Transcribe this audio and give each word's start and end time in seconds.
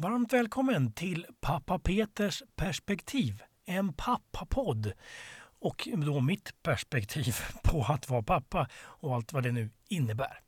Varmt 0.00 0.32
välkommen 0.32 0.92
till 0.92 1.26
Pappa 1.40 1.78
Peters 1.78 2.42
perspektiv, 2.56 3.42
en 3.66 3.92
pappapodd. 3.92 4.92
Och 5.60 5.88
då 5.96 6.20
mitt 6.20 6.62
perspektiv 6.62 7.34
på 7.62 7.86
att 7.88 8.08
vara 8.08 8.22
pappa 8.22 8.68
och 8.74 9.14
allt 9.14 9.32
vad 9.32 9.42
det 9.42 9.52
nu 9.52 9.70
innebär. 9.88 10.40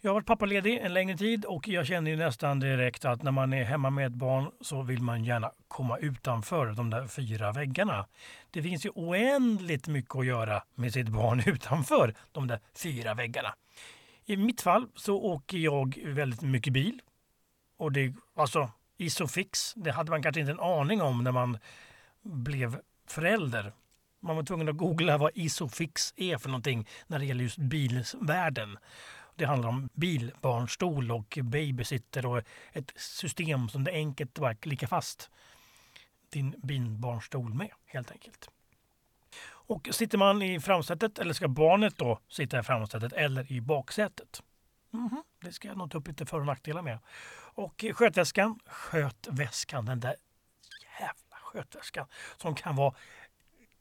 Jag 0.00 0.10
har 0.10 0.14
varit 0.14 0.26
pappaledig 0.26 0.78
en 0.78 0.94
längre 0.94 1.16
tid 1.16 1.44
och 1.44 1.68
jag 1.68 1.86
känner 1.86 2.10
ju 2.10 2.16
nästan 2.16 2.60
direkt 2.60 3.04
att 3.04 3.22
när 3.22 3.30
man 3.30 3.52
är 3.52 3.64
hemma 3.64 3.90
med 3.90 4.06
ett 4.06 4.14
barn 4.14 4.50
så 4.60 4.82
vill 4.82 5.02
man 5.02 5.24
gärna 5.24 5.52
komma 5.68 5.98
utanför 5.98 6.66
de 6.66 6.90
där 6.90 7.06
fyra 7.06 7.52
väggarna. 7.52 8.06
Det 8.50 8.62
finns 8.62 8.86
ju 8.86 8.90
oändligt 8.90 9.88
mycket 9.88 10.16
att 10.16 10.26
göra 10.26 10.62
med 10.74 10.92
sitt 10.92 11.08
barn 11.08 11.42
utanför 11.46 12.14
de 12.32 12.46
där 12.46 12.60
fyra 12.82 13.14
väggarna. 13.14 13.54
I 14.24 14.36
mitt 14.36 14.60
fall 14.60 14.88
så 14.94 15.16
åker 15.16 15.58
jag 15.58 15.98
väldigt 16.04 16.42
mycket 16.42 16.72
bil. 16.72 17.00
Och 17.76 17.92
det, 17.92 18.14
alltså 18.36 18.70
Isofix, 18.96 19.74
det 19.76 19.92
hade 19.92 20.10
man 20.10 20.22
kanske 20.22 20.40
inte 20.40 20.52
en 20.52 20.60
aning 20.60 21.02
om 21.02 21.24
när 21.24 21.32
man 21.32 21.58
blev 22.22 22.78
förälder. 23.06 23.72
Man 24.20 24.36
var 24.36 24.42
tvungen 24.42 24.68
att 24.68 24.76
googla 24.76 25.18
vad 25.18 25.30
Isofix 25.34 26.14
är 26.16 26.38
för 26.38 26.48
någonting 26.48 26.88
när 27.06 27.18
det 27.18 27.24
gäller 27.24 27.42
just 27.42 27.58
bilvärlden. 27.58 28.78
Det 29.36 29.44
handlar 29.44 29.68
om 29.68 29.88
bilbarnstol 29.94 31.12
och 31.12 31.38
babysitter 31.42 32.26
och 32.26 32.42
ett 32.72 32.92
system 32.96 33.68
som 33.68 33.84
det 33.84 33.92
enkelt 33.92 34.38
att 34.38 34.60
klicka 34.60 34.86
fast 34.86 35.30
din 36.32 36.54
bilbarnstol 36.62 37.54
med 37.54 37.70
helt 37.86 38.10
enkelt. 38.10 38.50
Och 39.66 39.88
sitter 39.92 40.18
man 40.18 40.42
i 40.42 40.60
framsätet 40.60 41.18
eller 41.18 41.32
ska 41.32 41.48
barnet 41.48 41.98
då 41.98 42.18
sitta 42.28 42.60
i 42.60 42.62
framsätet 42.62 43.12
eller 43.12 43.52
i 43.52 43.60
baksätet? 43.60 44.42
Mm 44.94 45.08
-hmm. 45.08 45.22
Det 45.40 45.52
ska 45.52 45.68
jag 45.68 45.76
nog 45.76 45.90
ta 45.90 45.98
upp 45.98 46.08
lite 46.08 46.26
för 46.26 46.40
och 46.40 46.46
nackdelar 46.46 46.82
med. 46.82 46.98
Och 47.54 47.84
eh, 47.84 47.94
skötväskan, 47.94 48.58
skötväskan, 48.66 49.84
den 49.84 50.00
där 50.00 50.16
jävla 51.00 51.36
skötväskan 51.42 52.06
som 52.36 52.54
kan 52.54 52.76
vara 52.76 52.94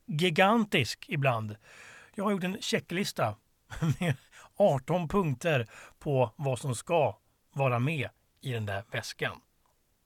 gigantisk 0.06 1.06
ibland. 1.10 1.56
Jag 2.16 2.24
har 2.24 2.32
gjort 2.32 2.44
en 2.44 2.62
checklista 2.62 3.36
med 4.00 4.16
18 4.56 5.08
punkter 5.08 5.68
på 6.00 6.34
vad 6.36 6.60
som 6.60 6.76
ska 6.76 7.18
vara 7.52 7.80
med 7.80 8.10
i 8.42 8.52
den 8.52 8.66
där 8.66 8.84
väskan. 8.92 9.42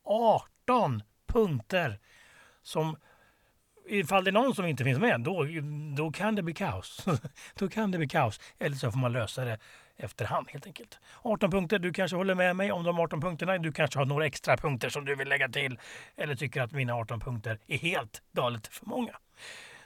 18 0.04 1.04
punkter 1.28 2.00
som 2.62 2.98
ifall 3.88 4.24
det 4.24 4.30
är 4.30 4.32
någon 4.32 4.56
som 4.56 4.66
inte 4.66 4.84
finns 4.84 5.00
med, 5.00 5.22
då, 5.22 5.46
då 5.98 6.12
kan 6.12 6.36
det 6.36 6.44
bli 6.44 6.54
kaos. 6.54 7.06
då 7.56 7.70
kan 7.70 7.92
det 7.92 7.98
bli 7.98 8.08
kaos. 8.08 8.40
Eller 8.60 8.76
så 8.76 8.92
får 8.92 9.00
man 9.00 9.12
lösa 9.12 9.46
det 9.46 9.60
efterhand 9.98 10.48
helt 10.50 10.68
enkelt. 10.68 11.00
18 11.22 11.52
punkter. 11.52 11.80
Du 11.80 11.94
kanske 11.94 12.18
håller 12.18 12.36
med 12.36 12.56
mig 12.56 12.72
om 12.72 12.84
de 12.84 13.00
18 13.00 13.22
punkterna. 13.22 13.58
Du 13.58 13.72
kanske 13.72 14.00
har 14.00 14.06
några 14.06 14.26
extra 14.26 14.58
punkter 14.58 14.90
som 14.90 15.06
du 15.06 15.16
vill 15.16 15.30
lägga 15.30 15.50
till. 15.50 15.80
Eller 16.18 16.36
tycker 16.36 16.62
att 16.62 16.72
mina 16.72 16.94
18 16.94 17.20
punkter 17.20 17.60
är 17.68 17.78
helt 17.78 18.22
galet 18.34 18.68
för 18.68 18.86
många. 18.86 19.12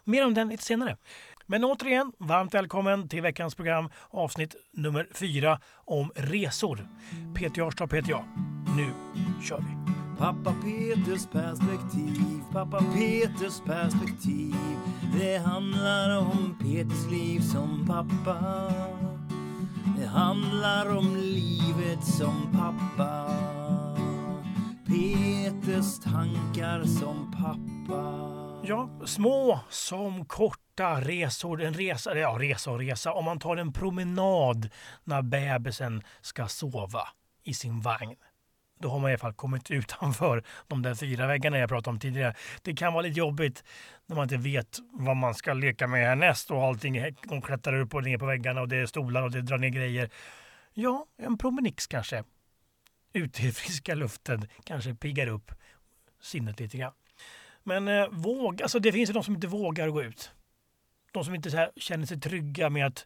Mer 0.04 0.26
om 0.26 0.34
den 0.34 0.50
lite 0.50 0.64
senare. 0.64 0.98
Men 1.46 1.64
återigen, 1.64 2.12
varmt 2.18 2.54
välkommen 2.54 3.10
till 3.10 3.22
veckans 3.22 3.56
program, 3.56 3.90
avsnitt 4.10 4.56
nummer 4.72 5.08
fyra 5.14 5.60
om 5.74 6.12
resor. 6.16 6.88
Peter 7.36 7.62
Jarstad 7.62 7.96
heter 7.96 8.10
jag. 8.10 8.26
Nu 8.78 8.92
kör 9.44 9.58
vi! 9.58 9.92
Pappa 10.18 10.54
Peters 10.64 11.26
perspektiv, 11.26 12.42
pappa 12.52 12.84
Peters 12.94 13.62
perspektiv. 13.66 14.56
Det 15.20 15.38
handlar 15.38 16.18
om 16.18 16.58
Peters 16.60 17.12
liv 17.12 17.40
som 17.40 17.88
pappa. 17.88 18.72
Det 19.98 20.06
handlar 20.06 20.98
om 20.98 21.16
livet 21.16 22.04
som 22.04 22.52
pappa. 22.52 23.28
Peters 24.88 26.00
tankar 26.00 26.84
som 26.84 27.32
pappa. 27.32 28.32
Ja, 28.64 28.90
små 29.06 29.60
som 29.70 30.26
korta 30.26 31.02
resor. 31.02 31.62
En 31.62 31.74
resa, 31.74 32.18
ja 32.18 32.38
resa 32.40 32.72
och 32.72 32.80
resa. 32.80 33.14
Om 33.14 33.26
man 33.26 33.40
tar 33.40 33.58
en 33.58 33.74
promenad 33.74 34.70
när 35.04 35.22
bebisen 35.22 36.04
ska 36.22 36.48
sova 36.48 37.08
i 37.44 37.54
sin 37.54 37.82
vagn. 37.82 38.16
Då 38.82 38.90
har 38.90 39.00
man 39.00 39.10
i 39.10 39.14
alla 39.14 39.20
fall 39.20 39.34
kommit 39.34 39.72
utanför 39.72 40.44
de 40.68 40.82
där 40.82 40.96
fyra 40.96 41.28
väggarna 41.28 41.58
jag 41.58 41.70
pratade 41.70 41.94
om 41.94 42.00
tidigare. 42.00 42.36
Det 42.62 42.74
kan 42.74 42.94
vara 42.94 43.02
lite 43.02 43.20
jobbigt 43.20 43.64
när 44.06 44.16
man 44.16 44.24
inte 44.24 44.38
vet 44.38 44.80
vad 44.92 45.18
man 45.18 45.36
ska 45.36 45.54
leka 45.54 45.88
med 45.88 46.08
härnäst 46.08 46.52
och 46.52 46.64
allting. 46.64 47.16
De 47.24 47.42
klättrar 47.42 47.80
upp 47.80 47.94
och 47.94 48.04
ner 48.04 48.18
på 48.18 48.26
väggarna 48.26 48.62
och 48.62 48.68
det 48.68 48.78
är 48.78 48.86
stolar 48.86 49.22
och 49.22 49.32
det 49.32 49.42
drar 49.42 49.58
ner 49.58 49.70
grejer. 49.70 50.10
Ja, 50.74 51.06
en 51.18 51.38
promenix 51.38 51.88
kanske. 51.88 52.24
Ute 53.14 53.42
i 53.42 53.52
friska 53.52 53.96
luften 53.96 54.48
kanske 54.64 54.96
piggar 54.96 55.28
upp 55.28 55.52
sinnet 56.22 56.60
lite 56.60 56.78
grann. 56.78 56.94
Men 57.64 57.88
eh, 57.88 58.08
våg, 58.12 58.62
alltså 58.62 58.80
det 58.80 58.92
finns 58.92 59.10
ju 59.10 59.14
de 59.14 59.24
som 59.24 59.36
inte 59.36 59.48
vågar 59.48 59.90
gå 59.90 60.04
ut. 60.04 60.32
De 61.12 61.26
som 61.26 61.36
inte 61.36 61.50
här, 61.50 61.72
känner 61.76 62.06
sig 62.06 62.20
trygga 62.20 62.70
med 62.70 62.86
att 62.86 63.06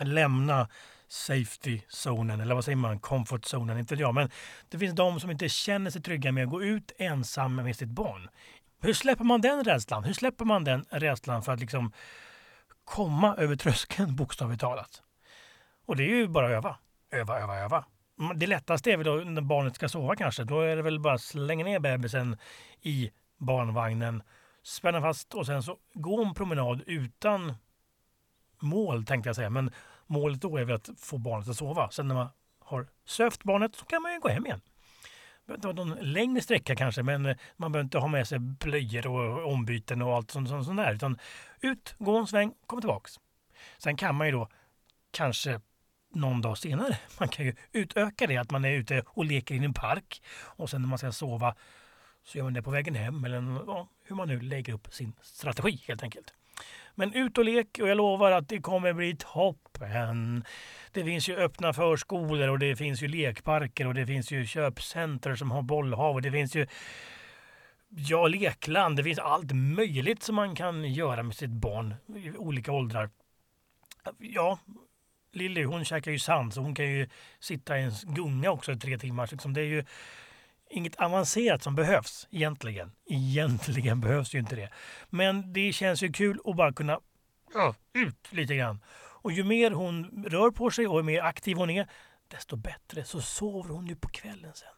lämna 0.00 0.68
safety-zonen, 1.08 2.40
eller 2.40 2.54
vad 2.54 2.64
säger 2.64 2.76
man, 2.76 3.00
comfort-zonen, 3.00 3.78
inte 3.78 3.94
jag. 3.94 4.14
Men 4.14 4.30
det 4.68 4.78
finns 4.78 4.94
de 4.94 5.20
som 5.20 5.30
inte 5.30 5.48
känner 5.48 5.90
sig 5.90 6.02
trygga 6.02 6.32
med 6.32 6.44
att 6.44 6.50
gå 6.50 6.62
ut 6.62 6.92
ensam 6.98 7.54
med 7.54 7.76
sitt 7.76 7.88
barn. 7.88 8.28
Hur 8.80 8.92
släpper 8.92 9.24
man 9.24 9.40
den 9.40 9.64
rädslan? 9.64 10.04
Hur 10.04 10.12
släpper 10.12 10.44
man 10.44 10.64
den 10.64 10.84
rädslan 10.90 11.42
för 11.42 11.52
att 11.52 11.60
liksom 11.60 11.92
komma 12.84 13.36
över 13.36 13.56
tröskeln 13.56 14.16
bokstavligt 14.16 14.60
talat? 14.60 15.02
Och 15.86 15.96
det 15.96 16.04
är 16.04 16.16
ju 16.16 16.28
bara 16.28 16.46
att 16.46 16.52
öva. 16.52 16.76
Öva, 17.10 17.40
öva, 17.40 17.58
öva. 17.58 17.84
Det 18.34 18.46
lättaste 18.46 18.92
är 18.92 18.96
väl 18.96 19.06
då 19.06 19.14
när 19.14 19.42
barnet 19.42 19.74
ska 19.74 19.88
sova 19.88 20.16
kanske. 20.16 20.44
Då 20.44 20.60
är 20.60 20.76
det 20.76 20.82
väl 20.82 21.00
bara 21.00 21.14
att 21.14 21.22
slänga 21.22 21.64
ner 21.64 21.78
bebisen 21.78 22.36
i 22.82 23.10
barnvagnen, 23.38 24.22
spänna 24.62 25.00
fast 25.00 25.34
och 25.34 25.46
sen 25.46 25.62
så 25.62 25.78
gå 25.94 26.24
en 26.24 26.34
promenad 26.34 26.82
utan 26.86 27.54
mål 28.60 29.04
tänkte 29.04 29.28
jag 29.28 29.36
säga. 29.36 29.50
Men 29.50 29.70
målet 30.06 30.40
då 30.40 30.56
är 30.56 30.64
väl 30.64 30.76
att 30.76 30.90
få 30.98 31.18
barnet 31.18 31.48
att 31.48 31.56
sova. 31.56 31.90
Sen 31.90 32.08
när 32.08 32.14
man 32.14 32.28
har 32.60 32.86
sövt 33.04 33.44
barnet 33.44 33.74
så 33.74 33.84
kan 33.84 34.02
man 34.02 34.12
ju 34.12 34.20
gå 34.20 34.28
hem 34.28 34.46
igen. 34.46 34.60
Det 35.46 35.46
behöver 35.46 35.68
inte 35.70 35.82
vara 35.82 35.96
någon 35.96 36.12
längre 36.12 36.40
sträcka 36.40 36.76
kanske, 36.76 37.02
men 37.02 37.26
eh, 37.26 37.36
man 37.56 37.72
behöver 37.72 37.84
inte 37.84 37.98
ha 37.98 38.08
med 38.08 38.28
sig 38.28 38.38
blöjor 38.38 39.06
och 39.06 39.52
ombyten 39.52 40.02
och 40.02 40.14
allt 40.14 40.30
sånt, 40.30 40.48
sånt, 40.48 40.66
sånt 40.66 40.76
där. 40.76 40.94
Utan 40.94 41.18
ut, 41.60 41.94
gå 41.98 42.16
en 42.16 42.26
sväng, 42.26 42.52
kom 42.66 42.80
tillbaks. 42.80 43.20
Sen 43.78 43.96
kan 43.96 44.14
man 44.14 44.26
ju 44.26 44.32
då 44.32 44.48
kanske 45.10 45.60
någon 46.14 46.40
dag 46.40 46.58
senare, 46.58 46.98
man 47.18 47.28
kan 47.28 47.44
ju 47.44 47.54
utöka 47.72 48.26
det 48.26 48.36
att 48.36 48.50
man 48.50 48.64
är 48.64 48.72
ute 48.72 49.02
och 49.06 49.24
leker 49.24 49.54
i 49.54 49.64
en 49.64 49.74
park 49.74 50.22
och 50.38 50.70
sen 50.70 50.82
när 50.82 50.88
man 50.88 50.98
ska 50.98 51.12
sova 51.12 51.54
så 52.24 52.38
gör 52.38 52.44
man 52.44 52.54
det 52.54 52.62
på 52.62 52.70
vägen 52.70 52.94
hem 52.94 53.24
eller 53.24 53.62
ja, 53.66 53.88
hur 54.04 54.16
man 54.16 54.28
nu 54.28 54.40
lägger 54.40 54.72
upp 54.72 54.94
sin 54.94 55.12
strategi 55.22 55.84
helt 55.86 56.02
enkelt. 56.02 56.34
Men 56.98 57.12
ut 57.12 57.38
och 57.38 57.44
lek 57.44 57.78
och 57.82 57.88
jag 57.88 57.96
lovar 57.96 58.30
att 58.30 58.48
det 58.48 58.58
kommer 58.58 58.92
bli 58.92 59.16
toppen. 59.16 60.44
Det 60.92 61.04
finns 61.04 61.28
ju 61.28 61.36
öppna 61.36 61.72
förskolor 61.72 62.48
och 62.48 62.58
det 62.58 62.76
finns 62.76 63.02
ju 63.02 63.08
lekparker 63.08 63.86
och 63.86 63.94
det 63.94 64.06
finns 64.06 64.30
ju 64.30 64.46
köpcenter 64.46 65.34
som 65.34 65.50
har 65.50 65.62
bollhav 65.62 66.14
och 66.14 66.22
det 66.22 66.30
finns 66.30 66.54
ju 66.54 66.66
ja, 67.88 68.26
lekland. 68.26 68.96
Det 68.96 69.04
finns 69.04 69.18
allt 69.18 69.52
möjligt 69.52 70.22
som 70.22 70.34
man 70.34 70.54
kan 70.54 70.92
göra 70.92 71.22
med 71.22 71.36
sitt 71.36 71.50
barn 71.50 71.94
i 72.16 72.30
olika 72.30 72.72
åldrar. 72.72 73.10
Ja, 74.18 74.58
Lilly 75.32 75.64
hon 75.64 75.84
käkar 75.84 76.10
ju 76.10 76.18
sand 76.18 76.54
så 76.54 76.60
hon 76.60 76.74
kan 76.74 76.86
ju 76.86 77.08
sitta 77.40 77.78
i 77.78 77.82
en 77.82 77.92
gunga 78.02 78.50
också 78.50 78.72
i 78.72 78.76
tre 78.76 78.98
timmar. 78.98 79.28
Liksom 79.30 79.52
det 79.52 79.60
är 79.60 79.64
ju 79.64 79.84
inget 80.70 80.96
avancerat 80.96 81.62
som 81.62 81.74
behövs 81.74 82.28
egentligen. 82.30 82.92
Egentligen 83.06 84.00
behövs 84.06 84.34
ju 84.34 84.38
inte 84.38 84.56
det. 84.56 84.70
Men 85.10 85.52
det 85.52 85.72
känns 85.72 86.02
ju 86.02 86.12
kul 86.12 86.40
att 86.44 86.56
bara 86.56 86.72
kunna 86.72 87.00
ja, 87.54 87.74
ut 87.92 88.32
lite 88.32 88.56
grann. 88.56 88.80
Och 89.22 89.32
ju 89.32 89.44
mer 89.44 89.70
hon 89.70 90.24
rör 90.28 90.50
på 90.50 90.70
sig 90.70 90.86
och 90.86 90.98
ju 90.98 91.02
mer 91.02 91.22
aktiv 91.22 91.56
hon 91.56 91.70
är, 91.70 91.88
desto 92.28 92.56
bättre 92.56 93.04
så 93.04 93.20
sover 93.20 93.74
hon 93.74 93.86
ju 93.86 93.96
på 93.96 94.08
kvällen 94.08 94.52
sen. 94.54 94.68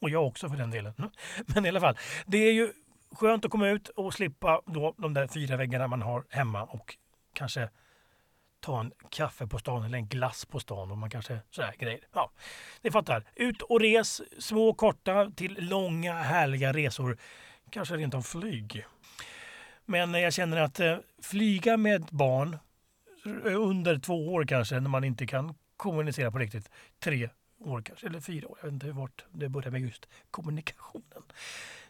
Och 0.00 0.10
jag 0.10 0.26
också 0.26 0.48
för 0.48 0.56
den 0.56 0.70
delen. 0.70 0.94
Mm. 0.98 1.10
Men 1.46 1.66
i 1.66 1.68
alla 1.68 1.80
fall, 1.80 1.98
det 2.26 2.38
är 2.38 2.52
ju 2.52 2.72
skönt 3.14 3.44
att 3.44 3.50
komma 3.50 3.68
ut 3.68 3.88
och 3.88 4.14
slippa 4.14 4.62
då 4.66 4.94
de 4.98 5.14
där 5.14 5.26
fyra 5.26 5.56
väggarna 5.56 5.88
man 5.88 6.02
har 6.02 6.24
hemma 6.28 6.62
och 6.62 6.96
kanske 7.32 7.70
ta 8.60 8.80
en 8.80 8.92
kaffe 9.10 9.46
på 9.46 9.58
stan 9.58 9.84
eller 9.84 9.98
en 9.98 10.08
glass 10.08 10.44
på 10.44 10.60
stan 10.60 10.90
och 10.90 10.98
man 10.98 11.10
kanske 11.10 11.38
sådär 11.50 11.74
grejer. 11.78 12.00
Ja, 12.12 12.30
ni 12.82 12.90
fattar. 12.90 13.24
Ut 13.34 13.62
och 13.62 13.80
res, 13.80 14.22
små 14.38 14.74
korta 14.74 15.30
till 15.36 15.68
långa 15.68 16.14
härliga 16.14 16.72
resor. 16.72 17.18
Kanske 17.70 17.96
rent 17.96 18.14
av 18.14 18.22
flyg. 18.22 18.86
Men 19.84 20.14
jag 20.14 20.32
känner 20.32 20.56
att 20.56 20.80
eh, 20.80 20.96
flyga 21.22 21.76
med 21.76 22.08
barn 22.10 22.58
eh, 23.24 23.60
under 23.60 23.98
två 23.98 24.34
år 24.34 24.44
kanske 24.44 24.80
när 24.80 24.90
man 24.90 25.04
inte 25.04 25.26
kan 25.26 25.54
kommunicera 25.76 26.30
på 26.30 26.38
riktigt. 26.38 26.70
Tre 26.98 27.28
år 27.58 27.82
kanske, 27.82 28.06
eller 28.06 28.20
fyra 28.20 28.48
år. 28.48 28.58
Jag 28.60 28.66
vet 28.66 28.72
inte 28.72 28.92
vart 28.92 29.24
det 29.32 29.48
börjar 29.48 29.70
med 29.70 29.80
just 29.80 30.08
kommunikationen. 30.30 31.22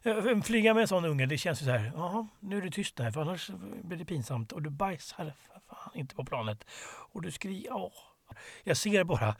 Eh, 0.02 0.40
flyga 0.42 0.74
med 0.74 0.80
en 0.80 0.88
sån 0.88 1.04
unge, 1.04 1.26
det 1.26 1.38
känns 1.38 1.62
ju 1.62 1.64
så 1.64 1.70
här, 1.70 1.92
jaha, 1.94 2.28
nu 2.40 2.58
är 2.58 2.62
det 2.62 2.70
tyst 2.70 2.98
här 2.98 3.10
för 3.10 3.20
annars 3.20 3.50
blir 3.82 3.98
det 3.98 4.04
pinsamt 4.04 4.52
och 4.52 4.62
du 4.62 4.70
bajsar 4.70 5.32
fan 5.68 5.90
inte 5.94 6.14
på 6.14 6.24
planet. 6.24 6.64
Och 7.12 7.22
du 7.22 7.30
skriker, 7.30 7.72
åh. 7.72 7.92
Jag 8.64 8.76
ser 8.76 9.04
bara 9.04 9.36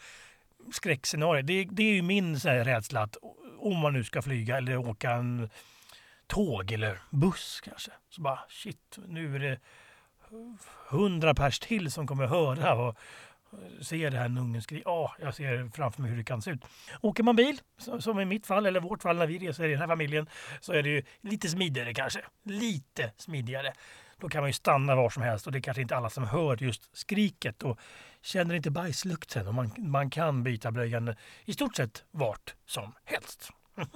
skräckscenarier. 0.72 1.42
Det, 1.42 1.64
det 1.64 1.82
är 1.82 1.94
ju 1.94 2.02
min 2.02 2.40
så 2.40 2.48
här, 2.48 2.64
rädsla 2.64 3.02
att 3.02 3.16
om 3.58 3.76
man 3.76 3.92
nu 3.92 4.04
ska 4.04 4.22
flyga 4.22 4.56
eller 4.56 4.76
åka 4.76 5.10
en 5.10 5.50
tåg 6.26 6.72
eller 6.72 6.98
buss 7.10 7.60
kanske. 7.64 7.90
Så 8.10 8.22
bara 8.22 8.40
shit, 8.48 8.98
nu 9.06 9.34
är 9.34 9.38
det 9.38 9.58
hundra 10.88 11.34
pers 11.34 11.58
till 11.58 11.90
som 11.90 12.06
kommer 12.06 12.26
höra 12.26 12.74
och 12.74 12.96
ser 13.80 14.10
det 14.10 14.16
här 14.16 14.28
när 14.28 14.40
ungen. 14.40 14.62
Ja, 14.84 15.14
jag 15.20 15.34
ser 15.34 15.70
framför 15.74 16.02
mig 16.02 16.10
hur 16.10 16.18
det 16.18 16.24
kan 16.24 16.42
se 16.42 16.50
ut. 16.50 16.64
Åker 17.00 17.22
man 17.22 17.36
bil, 17.36 17.60
som 17.98 18.20
i 18.20 18.24
mitt 18.24 18.46
fall, 18.46 18.66
eller 18.66 18.80
vårt 18.80 19.02
fall 19.02 19.16
när 19.16 19.26
vi 19.26 19.38
reser 19.38 19.64
i 19.64 19.70
den 19.70 19.80
här 19.80 19.88
familjen, 19.88 20.26
så 20.60 20.72
är 20.72 20.82
det 20.82 20.88
ju 20.88 21.02
lite 21.20 21.48
smidigare 21.48 21.94
kanske. 21.94 22.20
Lite 22.44 23.12
smidigare. 23.16 23.72
Då 24.20 24.28
kan 24.28 24.42
man 24.42 24.48
ju 24.48 24.52
stanna 24.52 24.94
var 24.94 25.10
som 25.10 25.22
helst 25.22 25.46
och 25.46 25.52
det 25.52 25.58
är 25.58 25.62
kanske 25.62 25.82
inte 25.82 25.96
alla 25.96 26.10
som 26.10 26.24
hör 26.24 26.62
just 26.62 26.96
skriket 26.96 27.62
och 27.62 27.78
känner 28.22 28.54
inte 28.54 28.70
bajslukten 28.70 29.48
och 29.48 29.54
man, 29.54 29.70
man 29.78 30.10
kan 30.10 30.42
byta 30.42 30.70
blöjan 30.70 31.14
i 31.44 31.52
stort 31.52 31.76
sett 31.76 32.04
vart 32.10 32.54
som 32.66 32.92
helst. 33.04 33.50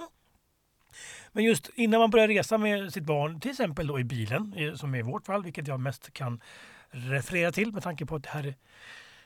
Men 1.31 1.43
just 1.43 1.69
innan 1.75 1.99
man 1.99 2.09
börjar 2.09 2.27
resa 2.27 2.57
med 2.57 2.93
sitt 2.93 3.03
barn, 3.03 3.39
till 3.39 3.51
exempel 3.51 3.87
då 3.87 3.99
i 3.99 4.03
bilen, 4.03 4.77
som 4.77 4.95
i 4.95 5.01
vårt 5.01 5.25
fall, 5.25 5.43
vilket 5.43 5.67
jag 5.67 5.79
mest 5.79 6.13
kan 6.13 6.41
referera 6.89 7.51
till 7.51 7.71
med 7.71 7.83
tanke 7.83 8.05
på 8.05 8.15
att 8.15 8.23
det 8.23 8.29
här 8.29 8.55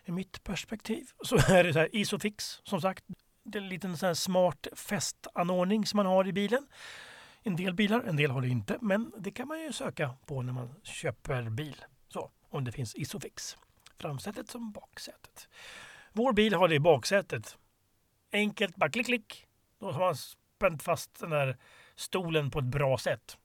i 0.09 0.11
mitt 0.11 0.43
perspektiv, 0.43 1.07
så 1.25 1.35
är 1.35 1.63
det 1.63 1.73
så 1.73 1.79
här 1.79 1.95
Isofix 1.95 2.61
som 2.63 2.81
sagt. 2.81 3.05
Det 3.43 3.57
är 3.57 3.61
en 3.61 3.69
liten 3.69 3.97
så 3.97 4.15
smart 4.15 4.67
fästanordning 4.75 5.85
som 5.85 5.97
man 5.97 6.05
har 6.05 6.27
i 6.27 6.33
bilen. 6.33 6.67
En 7.43 7.55
del 7.55 7.73
bilar, 7.73 8.01
en 8.01 8.15
del 8.15 8.31
har 8.31 8.41
det 8.41 8.47
inte, 8.47 8.77
men 8.81 9.11
det 9.17 9.31
kan 9.31 9.47
man 9.47 9.61
ju 9.61 9.71
söka 9.71 10.13
på 10.25 10.41
när 10.41 10.53
man 10.53 10.75
köper 10.83 11.49
bil. 11.49 11.85
Så, 12.07 12.31
om 12.49 12.63
det 12.63 12.71
finns 12.71 12.95
Isofix. 12.95 13.57
Framsätet 13.97 14.49
som 14.49 14.71
baksätet. 14.71 15.49
Vår 16.13 16.33
bil 16.33 16.53
har 16.53 16.67
det 16.67 16.75
i 16.75 16.79
baksätet. 16.79 17.57
Enkelt, 18.31 18.75
bara 18.75 18.89
klick, 18.89 19.05
klick. 19.05 19.45
Då 19.79 19.91
har 19.91 19.99
man 19.99 20.15
spänt 20.15 20.83
fast 20.83 21.19
den 21.19 21.29
där 21.29 21.57
stolen 21.95 22.51
på 22.51 22.59
ett 22.59 22.65
bra 22.65 22.97
sätt. 22.97 23.37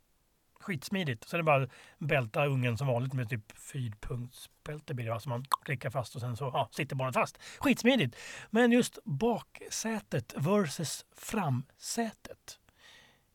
Skitsmidigt. 0.64 1.28
Så 1.28 1.37
är 1.37 1.38
det 1.38 1.44
bara 1.44 1.69
bälta 1.99 2.46
ungen 2.46 2.78
som 2.78 2.87
vanligt 2.87 3.12
med 3.12 3.28
typ 3.28 3.58
fyrpunktsbälte 3.58 4.94
blir 4.94 5.06
det. 5.06 5.14
Alltså 5.14 5.28
man 5.28 5.44
klickar 5.44 5.90
fast 5.90 6.14
och 6.14 6.20
sen 6.20 6.37
så 6.37 6.44
ja, 6.44 6.69
sitter 6.72 6.96
barnet 6.96 7.14
fast. 7.14 7.38
Skitsmidigt. 7.58 8.16
Men 8.50 8.72
just 8.72 8.99
baksätet 9.05 10.34
versus 10.37 11.06
framsätet. 11.12 12.61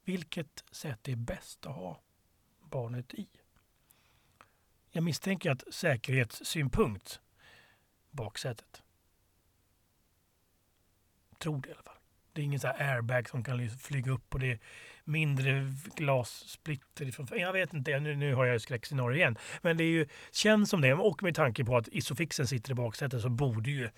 Vilket 0.03 0.63
säte 0.71 1.11
är 1.11 1.15
bäst 1.15 1.65
att 1.65 1.75
ha 1.75 2.01
barnet 2.59 3.13
i? 3.13 3.27
Jag 4.91 5.03
misstänker 5.03 5.51
att 5.51 5.63
säkerhetssynpunkt 5.73 7.19
baksätet. 8.11 8.83
Tror 11.37 11.61
det 11.61 11.69
i 11.69 11.71
alla 11.71 11.83
fall. 11.83 11.98
Det 12.33 12.41
är 12.41 12.45
ingen 12.45 12.59
så 12.59 12.67
airbag 12.67 13.29
som 13.29 13.43
kan 13.43 13.69
flyga 13.69 14.11
upp 14.11 14.33
och 14.33 14.39
det 14.39 14.51
är 14.51 14.59
mindre 15.03 15.73
glassplitter. 15.95 17.07
Ifrån, 17.07 17.27
jag 17.31 17.53
vet 17.53 17.73
inte, 17.73 17.99
nu, 17.99 18.15
nu 18.15 18.33
har 18.33 18.45
jag 18.45 18.61
skräckscenario 18.61 19.17
igen. 19.17 19.37
Men 19.61 19.77
det 19.77 19.83
är 19.83 19.91
ju, 19.91 20.07
känns 20.31 20.69
som 20.69 20.81
det. 20.81 20.93
Och 20.93 21.23
med 21.23 21.35
tanke 21.35 21.65
på 21.65 21.77
att 21.77 21.87
isofixen 21.87 22.47
sitter 22.47 22.71
i 22.71 22.75
baksätet 22.75 23.21
så 23.21 23.29
borde 23.29 23.71
ju 23.71 23.89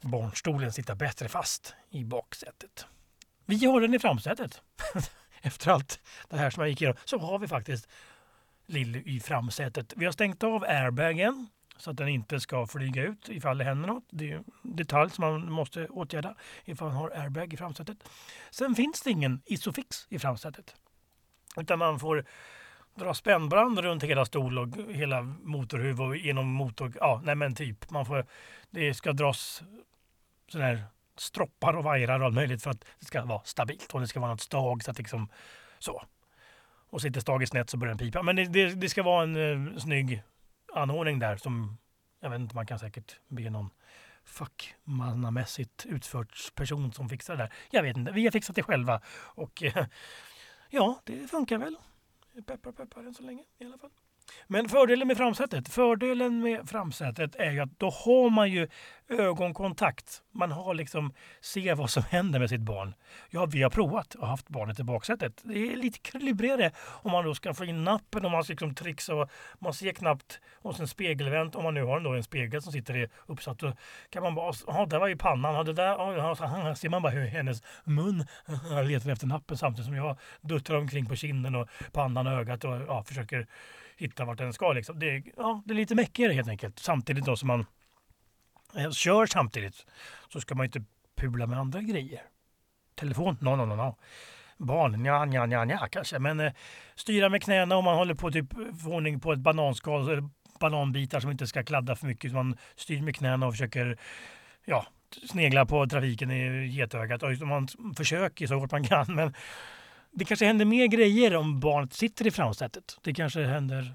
barnstolen 0.00 0.72
sitta 0.72 0.94
bättre 0.94 1.28
fast 1.28 1.74
i 1.90 2.04
baksätet. 2.04 2.86
Vi 3.46 3.66
har 3.66 3.80
den 3.80 3.94
i 3.94 3.98
framsätet. 3.98 4.62
Efter 5.42 5.70
allt 5.70 6.00
det 6.28 6.36
här 6.36 6.50
som 6.50 6.60
jag 6.60 6.70
gick 6.70 6.82
igenom 6.82 6.98
så 7.04 7.18
har 7.18 7.38
vi 7.38 7.48
faktiskt 7.48 7.88
Lilly 8.66 9.02
i 9.06 9.20
framsätet. 9.20 9.92
Vi 9.96 10.04
har 10.04 10.12
stängt 10.12 10.42
av 10.42 10.64
airbagen 10.64 11.48
så 11.80 11.90
att 11.90 11.96
den 11.96 12.08
inte 12.08 12.40
ska 12.40 12.66
flyga 12.66 13.02
ut 13.02 13.28
ifall 13.28 13.58
det 13.58 13.64
händer 13.64 13.88
något. 13.88 14.04
Det 14.10 14.32
är 14.32 14.36
en 14.36 14.44
detalj 14.62 15.10
som 15.10 15.24
man 15.24 15.52
måste 15.52 15.86
åtgärda 15.86 16.34
ifall 16.64 16.88
man 16.88 16.96
har 16.96 17.10
airbag 17.10 17.54
i 17.54 17.56
framsätet. 17.56 18.08
Sen 18.50 18.74
finns 18.74 19.02
det 19.02 19.10
ingen 19.10 19.42
isofix 19.46 20.06
i 20.08 20.18
framsätet. 20.18 20.74
Utan 21.56 21.78
man 21.78 21.98
får 21.98 22.24
dra 22.94 23.14
spännband 23.14 23.78
runt 23.78 24.02
hela 24.02 24.24
stol 24.24 24.58
och 24.58 24.68
hela 24.88 25.22
motorhuv 25.22 26.02
och 26.02 26.16
genom 26.16 26.46
motor... 26.46 26.92
Ja, 27.00 27.20
nej 27.24 27.34
men 27.34 27.54
typ. 27.54 27.90
Man 27.90 28.06
får, 28.06 28.26
det 28.70 28.94
ska 28.94 29.12
dras 29.12 29.62
sådana 30.48 30.68
här 30.68 30.84
stroppar 31.16 31.76
och 31.76 31.84
vajrar 31.84 32.20
och 32.20 32.26
allt 32.26 32.34
möjligt 32.34 32.62
för 32.62 32.70
att 32.70 32.84
det 32.98 33.06
ska 33.06 33.24
vara 33.24 33.40
stabilt 33.44 33.94
och 33.94 34.00
det 34.00 34.08
ska 34.08 34.20
vara 34.20 34.30
något 34.30 34.40
stag 34.40 34.84
så 34.84 34.90
att 34.90 34.98
liksom 34.98 35.28
så. 35.78 36.02
Och 36.90 37.02
sitter 37.02 37.20
staget 37.20 37.48
snett 37.48 37.70
så 37.70 37.76
börjar 37.76 37.94
den 37.94 37.98
pipa. 37.98 38.22
Men 38.22 38.36
det, 38.36 38.44
det, 38.44 38.74
det 38.74 38.88
ska 38.88 39.02
vara 39.02 39.22
en 39.22 39.36
eh, 39.36 39.76
snygg 39.78 40.22
anordning 40.74 41.18
där 41.18 41.36
som 41.36 41.78
jag 42.20 42.30
vet 42.30 42.40
inte, 42.40 42.54
man 42.54 42.66
kan 42.66 42.78
säkert 42.78 43.20
be 43.28 43.50
någon 43.50 43.70
fackmannamässigt 44.24 45.86
utfört 45.86 46.54
person 46.54 46.92
som 46.92 47.08
fixar 47.08 47.36
det 47.36 47.42
där. 47.42 47.52
Jag 47.70 47.82
vet 47.82 47.96
inte, 47.96 48.12
vi 48.12 48.24
har 48.24 48.30
fixat 48.30 48.56
det 48.56 48.62
själva 48.62 49.00
och 49.16 49.62
ja, 50.70 51.00
det 51.04 51.30
funkar 51.30 51.58
väl. 51.58 51.76
Peppar 52.46 52.72
peppar 52.72 53.00
än 53.00 53.14
så 53.14 53.22
länge 53.22 53.44
i 53.58 53.64
alla 53.64 53.78
fall. 53.78 53.90
Men 54.46 54.68
fördelen 54.68 55.08
med 55.08 55.16
framsätet, 55.16 55.68
fördelen 55.68 56.40
med 56.40 56.68
framsätet 56.68 57.36
är 57.36 57.50
ju 57.50 57.60
att 57.60 57.78
då 57.78 57.90
har 57.90 58.30
man 58.30 58.50
ju 58.50 58.68
ögonkontakt. 59.10 60.22
Man 60.32 60.52
har 60.52 60.74
liksom, 60.74 61.12
ser 61.40 61.74
vad 61.74 61.90
som 61.90 62.02
händer 62.02 62.38
med 62.38 62.48
sitt 62.48 62.60
barn. 62.60 62.94
Ja, 63.30 63.46
vi 63.46 63.62
har 63.62 63.70
provat 63.70 64.14
och 64.14 64.26
haft 64.26 64.48
barnet 64.48 64.80
i 64.80 64.82
baksätet. 64.82 65.40
Det 65.42 65.72
är 65.72 65.76
lite 65.76 65.98
klurigare 65.98 66.70
om 66.78 67.12
man 67.12 67.24
då 67.24 67.34
ska 67.34 67.54
få 67.54 67.64
in 67.64 67.84
nappen 67.84 68.24
och 68.24 68.30
man 68.30 68.44
ska 68.44 68.52
liksom 68.52 68.74
trixa 68.74 69.14
och 69.14 69.30
man 69.58 69.74
ser 69.74 69.92
knappt 69.92 70.40
och 70.62 70.76
sen 70.76 70.88
spegelvänt. 70.88 71.54
Om 71.54 71.64
man 71.64 71.74
nu 71.74 71.82
har 71.82 72.16
en 72.16 72.22
spegel 72.22 72.62
som 72.62 72.72
sitter 72.72 73.08
uppsatt 73.26 73.58
då 73.58 73.72
kan 74.10 74.22
man 74.22 74.34
bara, 74.34 74.52
ja 74.66 74.86
där 74.86 74.98
var 74.98 75.08
ju 75.08 75.16
pannan, 75.16 75.54
ja, 75.54 75.62
det 75.62 75.72
där, 75.72 76.16
ja, 76.16 76.34
så 76.36 76.74
ser 76.74 76.88
man 76.88 77.02
bara 77.02 77.12
hur 77.12 77.26
hennes 77.26 77.62
mun 77.84 78.26
letar 78.84 79.10
efter 79.10 79.26
nappen 79.26 79.56
samtidigt 79.56 79.86
som 79.86 79.94
jag 79.94 80.18
duttrar 80.40 80.76
omkring 80.76 81.06
på 81.06 81.16
kinden 81.16 81.54
och 81.54 81.68
pannan 81.92 82.26
och 82.26 82.32
ögat 82.32 82.64
och 82.64 82.74
ja, 82.88 83.04
försöker 83.04 83.46
hitta 84.00 84.24
vart 84.24 84.38
den 84.38 84.52
ska. 84.52 84.72
Liksom. 84.72 84.98
Det, 84.98 85.22
ja, 85.36 85.62
det 85.64 85.72
är 85.72 85.76
lite 85.76 85.94
mäckigare 85.94 86.32
helt 86.32 86.48
enkelt. 86.48 86.78
Samtidigt 86.78 87.24
då 87.24 87.36
som 87.36 87.46
man 87.46 87.66
eh, 88.76 88.90
kör 88.90 89.26
samtidigt 89.26 89.86
så 90.28 90.40
ska 90.40 90.54
man 90.54 90.66
inte 90.66 90.84
pula 91.16 91.46
med 91.46 91.58
andra 91.58 91.80
grejer. 91.80 92.22
Telefon? 92.94 93.36
No, 93.40 93.56
no, 93.56 93.64
no, 93.64 93.74
no. 93.74 93.96
Barn? 94.56 94.92
Nja, 95.02 95.24
nja, 95.24 95.46
nja, 95.46 95.64
nja, 95.64 95.88
kanske. 95.90 96.18
Men 96.18 96.40
eh, 96.40 96.52
styra 96.94 97.28
med 97.28 97.42
knäna 97.42 97.76
om 97.76 97.84
man 97.84 97.96
håller 97.96 98.14
på 98.14 98.26
att 98.26 98.32
typ, 98.32 98.52
få 98.82 98.90
ordning 98.90 99.20
på 99.20 99.32
ett 99.32 99.38
bananskal 99.38 100.08
eller 100.08 100.28
bananbitar 100.60 101.20
som 101.20 101.30
inte 101.30 101.46
ska 101.46 101.62
kladda 101.62 101.96
för 101.96 102.06
mycket. 102.06 102.30
Så 102.30 102.36
man 102.36 102.56
styr 102.76 103.02
med 103.02 103.16
knäna 103.16 103.46
och 103.46 103.52
försöker 103.52 103.98
ja, 104.64 104.86
snegla 105.30 105.66
på 105.66 105.86
trafiken 105.86 106.30
i 106.30 106.66
getögat. 106.66 107.22
Och 107.22 107.38
man 107.38 107.68
försöker 107.96 108.46
så 108.46 108.54
hårt 108.54 108.70
man 108.70 108.84
kan. 108.84 109.14
Men 109.14 109.34
det 110.12 110.24
kanske 110.24 110.46
händer 110.46 110.64
mer 110.64 110.86
grejer 110.86 111.36
om 111.36 111.60
barnet 111.60 111.92
sitter 111.92 112.26
i 112.26 112.30
framsätet. 112.30 112.98
Det 113.02 113.14
kanske 113.14 113.44
händer 113.44 113.94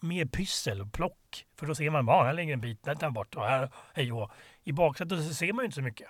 mer 0.00 0.24
pyssel 0.24 0.80
och 0.80 0.92
plock. 0.92 1.46
För 1.56 1.66
då 1.66 1.74
ser 1.74 1.90
man 1.90 2.06
bara, 2.06 2.24
här 2.24 2.32
ligger 2.32 2.52
en 2.52 2.60
bit, 2.60 2.84
den 2.84 2.96
tar 2.96 3.10
bort 3.10 3.34
och 3.34 3.44
här, 3.44 3.70
hej 3.94 4.12
och 4.12 4.30
I 4.64 4.72
baksätet 4.72 5.24
så 5.24 5.34
ser 5.34 5.52
man 5.52 5.62
ju 5.62 5.66
inte 5.66 5.74
så 5.74 5.82
mycket. 5.82 6.08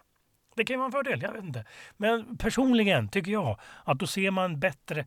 Det 0.56 0.64
kan 0.64 0.78
vara 0.78 0.86
en 0.86 0.92
fördel, 0.92 1.22
jag 1.22 1.32
vet 1.32 1.44
inte. 1.44 1.64
Men 1.96 2.36
personligen 2.36 3.08
tycker 3.08 3.32
jag 3.32 3.60
att 3.84 3.98
då 3.98 4.06
ser 4.06 4.30
man 4.30 4.60
bättre 4.60 5.06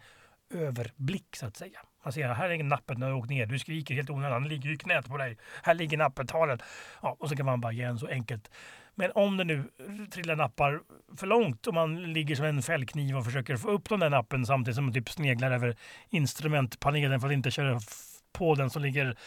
överblick 0.54 1.36
så 1.36 1.46
att 1.46 1.58
säga. 1.58 1.80
Man 2.04 2.14
ser, 2.14 2.28
här 2.28 2.50
ligger 2.50 2.64
nappet 2.64 2.98
när 2.98 3.08
har 3.08 3.18
åkt 3.18 3.30
ner, 3.30 3.46
du 3.46 3.60
skriker 3.60 3.96
helt 3.96 4.10
onödan, 4.10 4.42
Han 4.42 4.50
ligger 4.50 4.72
i 4.72 4.78
knät 4.78 5.08
på 5.08 5.18
dig. 5.18 5.38
Här 5.64 5.74
ligger 5.74 5.98
nappet. 5.98 6.28
ta 6.28 6.46
den. 6.46 6.60
Ja, 7.02 7.18
och 7.20 7.30
så 7.30 7.36
kan 7.36 7.46
man 7.46 7.62
bara 7.62 7.72
ge 7.72 7.84
en 7.84 8.00
så 8.00 8.08
enkelt 8.08 8.52
men 9.00 9.12
om 9.16 9.38
det 9.38 9.44
nu 9.44 9.64
trillar 10.12 10.36
nappar 10.36 10.82
för 11.18 11.28
långt 11.28 11.68
och 11.68 11.74
man 11.74 12.14
ligger 12.14 12.36
som 12.36 12.46
en 12.46 12.62
fällkniv 12.62 13.18
och 13.18 13.26
försöker 13.26 13.58
få 13.58 13.72
upp 13.72 13.90
den 13.90 14.00
där 14.00 14.10
nappen 14.10 14.46
samtidigt 14.46 14.76
som 14.76 14.86
man 14.86 14.94
typ 14.94 15.10
sneglar 15.10 15.52
över 15.52 15.76
instrumentpanelen 16.10 17.20
för 17.20 17.28
att 17.28 17.34
inte 17.34 17.52
köra 17.52 17.80
på 18.32 18.56
den 18.56 18.70
som 18.70 18.82
ligger 18.82 19.18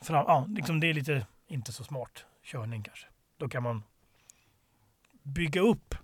fram. 0.00 0.24
Ja, 0.28 0.46
liksom 0.48 0.80
det 0.80 0.86
är 0.90 0.94
lite 0.94 1.26
inte 1.48 1.72
så 1.72 1.84
smart 1.84 2.24
körning 2.44 2.82
kanske. 2.82 3.06
Då 3.36 3.48
kan 3.48 3.62
man 3.62 3.82
bygga 5.22 5.60
upp, 5.60 5.94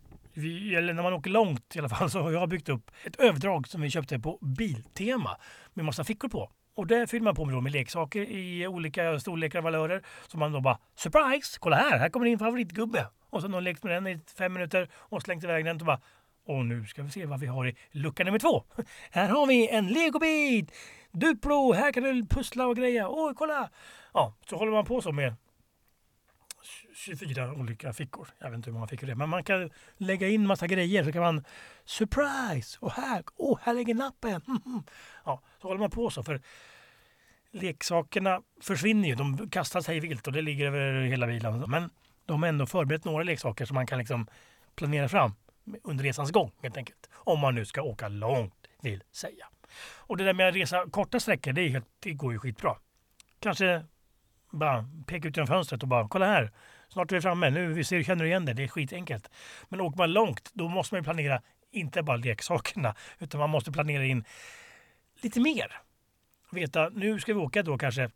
eller 0.77 0.93
när 0.93 1.03
man 1.03 1.13
åker 1.13 1.31
långt 1.31 1.77
i 1.77 1.79
alla 1.79 1.89
fall, 1.89 2.11
så 2.11 2.23
har 2.23 2.31
jag 2.31 2.49
byggt 2.49 2.69
upp 2.69 2.91
ett 3.05 3.17
överdrag 3.17 3.69
som 3.69 3.81
vi 3.81 3.91
köpte 3.91 4.19
på 4.19 4.39
Biltema 4.41 5.37
med 5.75 5.85
massa 5.85 6.05
fickor 6.05 6.29
på. 6.29 6.51
Och 6.75 6.87
det 6.87 7.07
fyller 7.07 7.25
man 7.25 7.35
på 7.35 7.45
med, 7.45 7.63
med 7.63 7.73
leksaker 7.73 8.23
i 8.23 8.67
olika 8.67 9.21
storlekar 9.21 9.59
och 9.59 9.65
valörer. 9.65 10.03
Så 10.29 10.39
man 10.39 10.53
då 10.53 10.61
bara 10.61 10.79
surprise! 10.95 11.59
Kolla 11.61 11.77
här, 11.77 11.99
här 11.99 12.09
kommer 12.09 12.27
din 12.27 12.39
favoritgubbe. 12.39 13.07
Och 13.31 13.41
så 13.41 13.47
har 13.47 13.53
någon 13.53 13.65
lekt 13.65 13.83
med 13.83 13.93
den 13.93 14.07
i 14.07 14.21
fem 14.39 14.53
minuter 14.53 14.89
och 14.95 15.23
slängt 15.23 15.45
iväg 15.45 15.65
den 15.65 15.81
och 15.81 15.87
bara 15.87 16.01
och 16.47 16.67
nu 16.67 16.87
ska 16.87 17.03
vi 17.03 17.11
se 17.11 17.27
vad 17.27 17.41
vi 17.41 17.47
har 17.47 17.67
i 17.67 17.77
lucka 17.91 18.25
nummer 18.25 18.39
två. 18.39 18.65
Här 19.11 19.29
har 19.29 19.47
vi 19.47 19.69
en 19.69 19.87
legobit! 19.87 20.73
Duplo, 21.13 21.73
här 21.73 21.93
kan 21.93 22.03
du 22.03 22.27
pussla 22.27 22.67
och 22.67 22.77
greja. 22.77 23.07
Oj, 23.11 23.35
kolla! 23.37 23.71
Ja, 24.15 24.35
så 24.47 24.57
håller 24.57 24.73
man 24.73 24.85
på 24.85 25.01
så 25.01 25.13
med 25.13 25.35
24 26.95 27.53
olika 27.53 27.93
fickor. 27.93 28.29
Jag 28.39 28.51
vet 28.51 28.57
inte 28.57 28.71
hur 28.71 28.75
många 28.75 28.87
fickor 28.87 29.07
det 29.07 29.13
är, 29.13 29.17
men 29.17 29.29
man 29.29 29.45
kan 29.45 29.71
lägga 29.97 30.29
in 30.29 30.47
massa 30.47 30.67
grejer. 30.67 31.05
Så 31.05 31.13
kan 31.13 31.23
man 31.23 31.45
surprise! 31.85 32.79
Och 32.81 32.93
här, 32.93 33.25
oh, 33.37 33.59
här 33.63 33.75
ligger 33.75 33.95
nappen! 33.95 34.43
Ja, 35.25 35.43
så 35.61 35.69
håller 35.69 35.81
man 35.81 35.91
på 35.91 36.11
så. 36.11 36.23
För 36.23 36.41
leksakerna 37.51 38.43
försvinner 38.61 39.09
ju. 39.09 39.15
De 39.15 39.51
kastas 39.51 39.87
hej 39.87 40.01
vilt 40.01 40.27
och 40.27 40.33
det 40.33 40.43
ligger 40.43 40.67
över 40.67 41.03
hela 41.03 41.27
bilen. 41.27 41.65
Men 41.71 41.91
de 42.27 42.43
har 42.43 42.49
ändå 42.49 42.67
förberett 42.67 43.05
några 43.05 43.23
leksaker 43.23 43.65
som 43.65 43.75
man 43.75 43.87
kan 43.87 43.99
liksom 43.99 44.27
planera 44.75 45.09
fram. 45.09 45.35
under 45.85 46.05
resans 46.05 46.31
gång 46.31 46.53
helt 46.63 46.77
enkelt. 46.77 47.09
Om 47.13 47.41
man 47.41 47.55
nu 47.55 47.65
ska 47.65 47.83
åka 47.83 48.09
långt 48.09 48.55
vill 48.83 49.03
säga. 49.13 49.47
Och 49.97 50.17
det 50.17 50.25
där 50.25 50.35
med 50.35 50.49
att 50.49 50.55
resa 50.55 50.87
korta 50.91 51.21
sträckor, 51.21 51.53
det, 51.53 51.63
är 51.63 51.69
helt, 51.69 51.89
det 52.01 52.13
går 52.13 52.33
ju 52.33 52.39
skitbra. 52.39 52.77
Kanske 53.41 53.85
bara 54.53 54.89
peka 55.07 55.29
ut 55.29 55.37
genom 55.37 55.47
fönstret 55.47 55.83
och 55.83 55.89
bara 55.89 56.09
kolla 56.09 56.27
här. 56.27 56.53
Snart 56.89 57.13
är 57.13 57.17
vi 57.17 57.23
framme. 57.23 57.51
Nu 57.51 57.73
vi 57.73 57.85
ser, 57.85 58.03
känner 58.03 58.25
du 58.25 58.29
igen 58.29 58.45
det. 58.45 58.53
Det 58.53 58.65
är 58.65 58.69
skitenkelt. 58.69 59.31
Men 59.69 59.81
åker 59.81 59.99
man 59.99 60.13
långt, 60.13 60.51
då 60.55 60.69
måste 60.69 60.95
man 60.95 61.01
ju 61.01 61.05
planera 61.05 61.43
inte 61.71 62.03
bara 62.03 62.17
leksakerna, 62.17 62.95
utan 63.19 63.41
man 63.41 63.51
måste 63.51 63.73
planera 63.73 64.05
in 64.05 64.25
lite 65.21 65.41
mer. 65.41 65.81
Veta, 66.51 66.89
nu 66.89 67.21
ska 67.21 67.35
vi 67.35 67.41
åka 67.41 67.63
då 67.63 67.79
kanske 67.79 68.11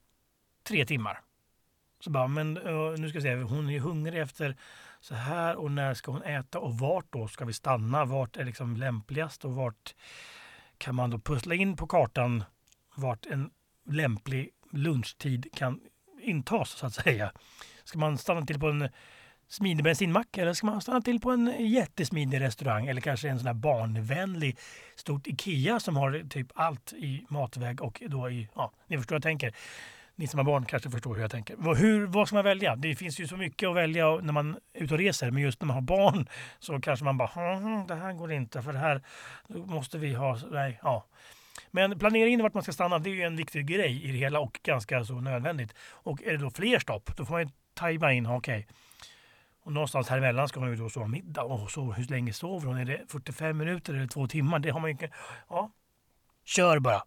tre 0.69 0.87
timmar. 0.87 1.21
Så 2.01 2.11
bara, 2.11 2.27
men 2.27 2.55
nu 2.99 3.09
ska 3.09 3.19
vi 3.19 3.23
se, 3.23 3.35
hon 3.35 3.71
är 3.71 3.79
hungrig 3.79 4.21
efter 4.21 4.57
så 5.01 5.15
här 5.15 5.57
och 5.57 5.71
när 5.71 5.95
ska 5.95 6.13
hon 6.13 6.23
äta 6.23 6.59
och 6.59 6.79
vart 6.79 7.07
då 7.11 7.29
ska 7.29 7.45
vi 7.45 7.53
stanna? 7.53 8.05
Vart 8.05 8.37
är 8.37 8.45
liksom 8.45 8.77
lämpligast 8.77 9.45
och 9.45 9.55
vart 9.55 9.95
kan 10.79 10.95
man 10.95 11.11
då 11.11 11.19
pussla 11.19 11.55
in 11.55 11.77
på 11.77 11.87
kartan 11.87 12.45
vart 12.95 13.27
en 13.27 13.51
lämplig 13.85 14.51
lunchtid 14.73 15.47
kan 15.55 15.81
intas 16.27 16.71
så 16.71 16.87
att 16.87 16.95
säga. 16.95 17.33
Ska 17.85 17.99
man 17.99 18.19
stanna 18.19 18.47
till 18.47 18.61
på 18.61 18.69
en 18.69 18.89
smidig 19.49 19.85
bensinmack 19.85 20.39
eller 20.39 20.53
ska 20.53 20.67
man 20.67 20.81
stanna 20.81 21.01
till 21.01 21.21
på 21.21 21.31
en 21.31 21.55
jättesmidig 21.59 22.41
restaurang 22.41 22.87
eller 22.87 23.01
kanske 23.01 23.29
en 23.29 23.39
sån 23.39 23.47
här 23.47 23.55
barnvänlig 23.55 24.59
stort 24.97 25.27
Ikea 25.27 25.81
som 25.81 25.97
har 25.97 26.29
typ 26.29 26.47
allt 26.55 26.93
i 26.93 27.27
matväg 27.29 27.83
och 27.83 28.03
då 28.07 28.31
i, 28.31 28.49
ja, 28.55 28.73
ni 28.87 28.97
förstår 28.99 29.15
vad 29.15 29.19
jag 29.19 29.23
tänker. 29.23 29.55
Ni 30.19 30.27
som 30.27 30.39
har 30.39 30.45
barn 30.45 30.65
kanske 30.65 30.91
förstår 30.91 31.15
hur 31.15 31.23
jag 31.23 31.31
tänker. 31.31 31.75
Hur, 31.75 32.07
vad 32.07 32.29
ska 32.29 32.37
man 32.37 32.45
välja? 32.45 32.77
Det 32.77 32.97
finns 32.97 33.21
ju 33.21 33.27
så 33.27 33.37
mycket 33.37 33.69
att 33.69 33.77
välja 33.77 34.17
när 34.17 34.33
man 34.33 34.57
är 34.75 34.83
ute 34.83 34.95
och 34.95 35.01
reser, 35.01 35.31
men 35.31 35.43
just 35.43 35.61
när 35.61 35.67
man 35.67 35.75
har 35.75 35.83
barn 35.83 36.29
så 36.59 36.81
kanske 36.81 37.05
man 37.05 37.17
bara, 37.17 37.29
hm, 37.29 37.87
det 37.87 37.95
här 37.95 38.13
går 38.13 38.33
inte 38.33 38.63
för 38.63 38.73
det 38.73 38.79
här 38.79 39.03
måste 39.49 39.99
vi 39.99 40.15
ha. 40.15 40.39
Nej, 40.51 40.81
ja. 40.83 41.07
Men 41.71 41.99
planera 41.99 42.29
in 42.29 42.43
vart 42.43 42.55
man 42.55 42.63
ska 42.63 42.73
stanna, 42.73 42.99
det 42.99 43.11
är 43.11 43.15
ju 43.15 43.23
en 43.23 43.37
viktig 43.37 43.67
grej 43.67 44.05
i 44.05 44.13
det 44.13 44.19
hela 44.19 44.41
och 44.41 44.61
ganska 44.63 45.05
så 45.05 45.21
nödvändigt. 45.21 45.75
Och 45.91 46.23
är 46.23 46.33
det 46.33 46.39
då 46.39 46.51
fler 46.51 46.79
stopp, 46.79 47.17
då 47.17 47.25
får 47.25 47.33
man 47.33 47.43
ju 47.43 47.49
tajma 47.75 48.13
in, 48.13 48.27
okej. 48.27 48.59
Okay. 48.59 48.75
Och 49.67 49.73
någonstans 49.73 50.09
här 50.09 50.19
emellan 50.19 50.49
ska 50.49 50.61
man 50.61 50.71
ju 50.71 50.77
då 50.77 50.91
sova 50.91 51.07
middag. 51.07 51.43
Och 51.43 51.71
så, 51.71 51.93
hur 51.93 52.05
länge 52.05 52.33
sover 52.33 52.67
hon? 52.67 52.79
Är 52.79 52.85
det 52.85 53.05
45 53.09 53.57
minuter 53.57 53.95
eller 53.95 54.07
två 54.07 54.27
timmar? 54.27 54.59
Det 54.59 54.71
har 54.71 54.81
man 54.81 54.91
ju 54.91 55.09
Ja, 55.49 55.71
kör 56.45 56.79
bara. 56.79 57.03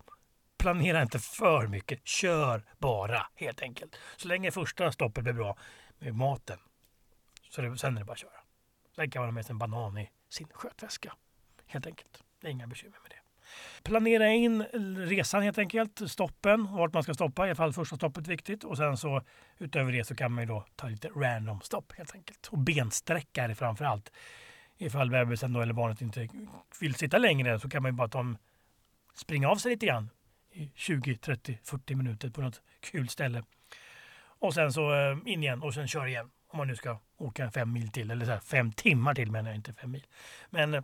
Planera 0.58 1.02
inte 1.02 1.20
för 1.20 1.68
mycket. 1.68 2.08
Kör 2.08 2.64
bara 2.78 3.28
helt 3.36 3.62
enkelt. 3.62 3.96
Så 4.18 4.28
länge 4.28 4.52
första 4.52 4.92
stoppet 4.92 5.24
blir 5.24 5.34
bra 5.34 5.58
med 6.00 6.16
maten. 6.16 6.60
Så 7.50 7.62
det, 7.62 7.78
sen 7.78 7.96
är 7.96 8.00
det 8.00 8.06
bara 8.06 8.14
att 8.14 8.20
köra. 8.20 8.40
Sen 8.96 9.12
kan 9.12 9.22
man 9.22 9.28
ha 9.28 9.34
med 9.34 9.46
sig 9.46 9.54
en 9.54 9.60
banan 9.60 9.98
i 9.98 10.10
sin 10.30 10.48
skötväska. 10.54 11.14
Helt 11.66 11.88
enkelt. 11.88 12.24
Det 12.42 12.48
är 12.48 12.52
inga 12.52 12.68
bekymmer 12.68 12.98
med. 13.04 13.09
Planera 13.84 14.30
in 14.30 14.64
resan 14.98 15.42
helt 15.42 15.58
enkelt, 15.58 16.02
stoppen, 16.12 16.68
vart 16.72 16.94
man 16.94 17.04
ska 17.04 17.14
stoppa. 17.14 17.46
I 17.46 17.50
alla 17.50 17.56
fall 17.56 17.74
första 17.74 17.96
stoppet 17.96 18.26
är 18.26 18.30
viktigt. 18.30 18.64
Och 18.64 18.78
sen 18.78 18.98
så 18.98 19.22
utöver 19.58 19.92
det 19.92 20.04
så 20.04 20.16
kan 20.16 20.32
man 20.32 20.44
ju 20.44 20.48
då 20.48 20.66
ta 20.76 20.88
lite 20.88 21.08
random 21.08 21.62
stopp 21.62 21.94
helt 21.98 22.16
enkelt. 22.16 22.48
Och 22.48 22.58
bensträcka 22.58 23.44
är 23.44 23.48
det 23.48 23.56
framför 23.56 23.86
allt. 23.86 24.12
Ifall 24.78 25.10
bebisen 25.10 25.54
då 25.54 25.62
eller 25.62 25.74
barnet 25.74 26.02
inte 26.02 26.28
vill 26.82 26.96
sitta 26.96 27.18
längre 27.18 27.60
så 27.60 27.70
kan 27.70 27.84
man 27.84 27.92
ju 27.92 27.96
bara 27.96 28.08
ta 28.08 28.20
en, 28.20 28.38
springa 29.14 29.50
av 29.50 29.56
sig 29.56 29.72
lite 29.72 29.86
grann 29.86 30.10
i 30.52 30.72
20, 30.76 31.18
30, 31.18 31.60
40 31.64 31.96
minuter 31.96 32.30
på 32.30 32.42
något 32.42 32.62
kul 32.80 33.10
ställe. 33.10 33.44
Och 34.40 34.54
sen 34.54 34.74
så 34.74 34.94
eh, 34.94 35.18
in 35.26 35.44
igen 35.44 35.64
och 35.64 35.74
sen 35.74 35.88
kör 35.88 36.08
igen. 36.08 36.32
Om 36.48 36.58
man 36.58 36.68
nu 36.68 36.76
ska 36.76 37.00
åka 37.18 37.52
fem 37.52 37.74
mil 37.74 37.92
till, 37.92 38.12
eller 38.12 38.26
så 38.26 38.32
här, 38.32 38.40
fem 38.40 38.72
timmar 38.72 39.16
till 39.16 39.32
menar 39.32 39.50
jag, 39.50 39.56
inte 39.56 39.74
fem 39.74 39.92
mil. 39.92 40.06
Men 40.50 40.74
eh, 40.74 40.84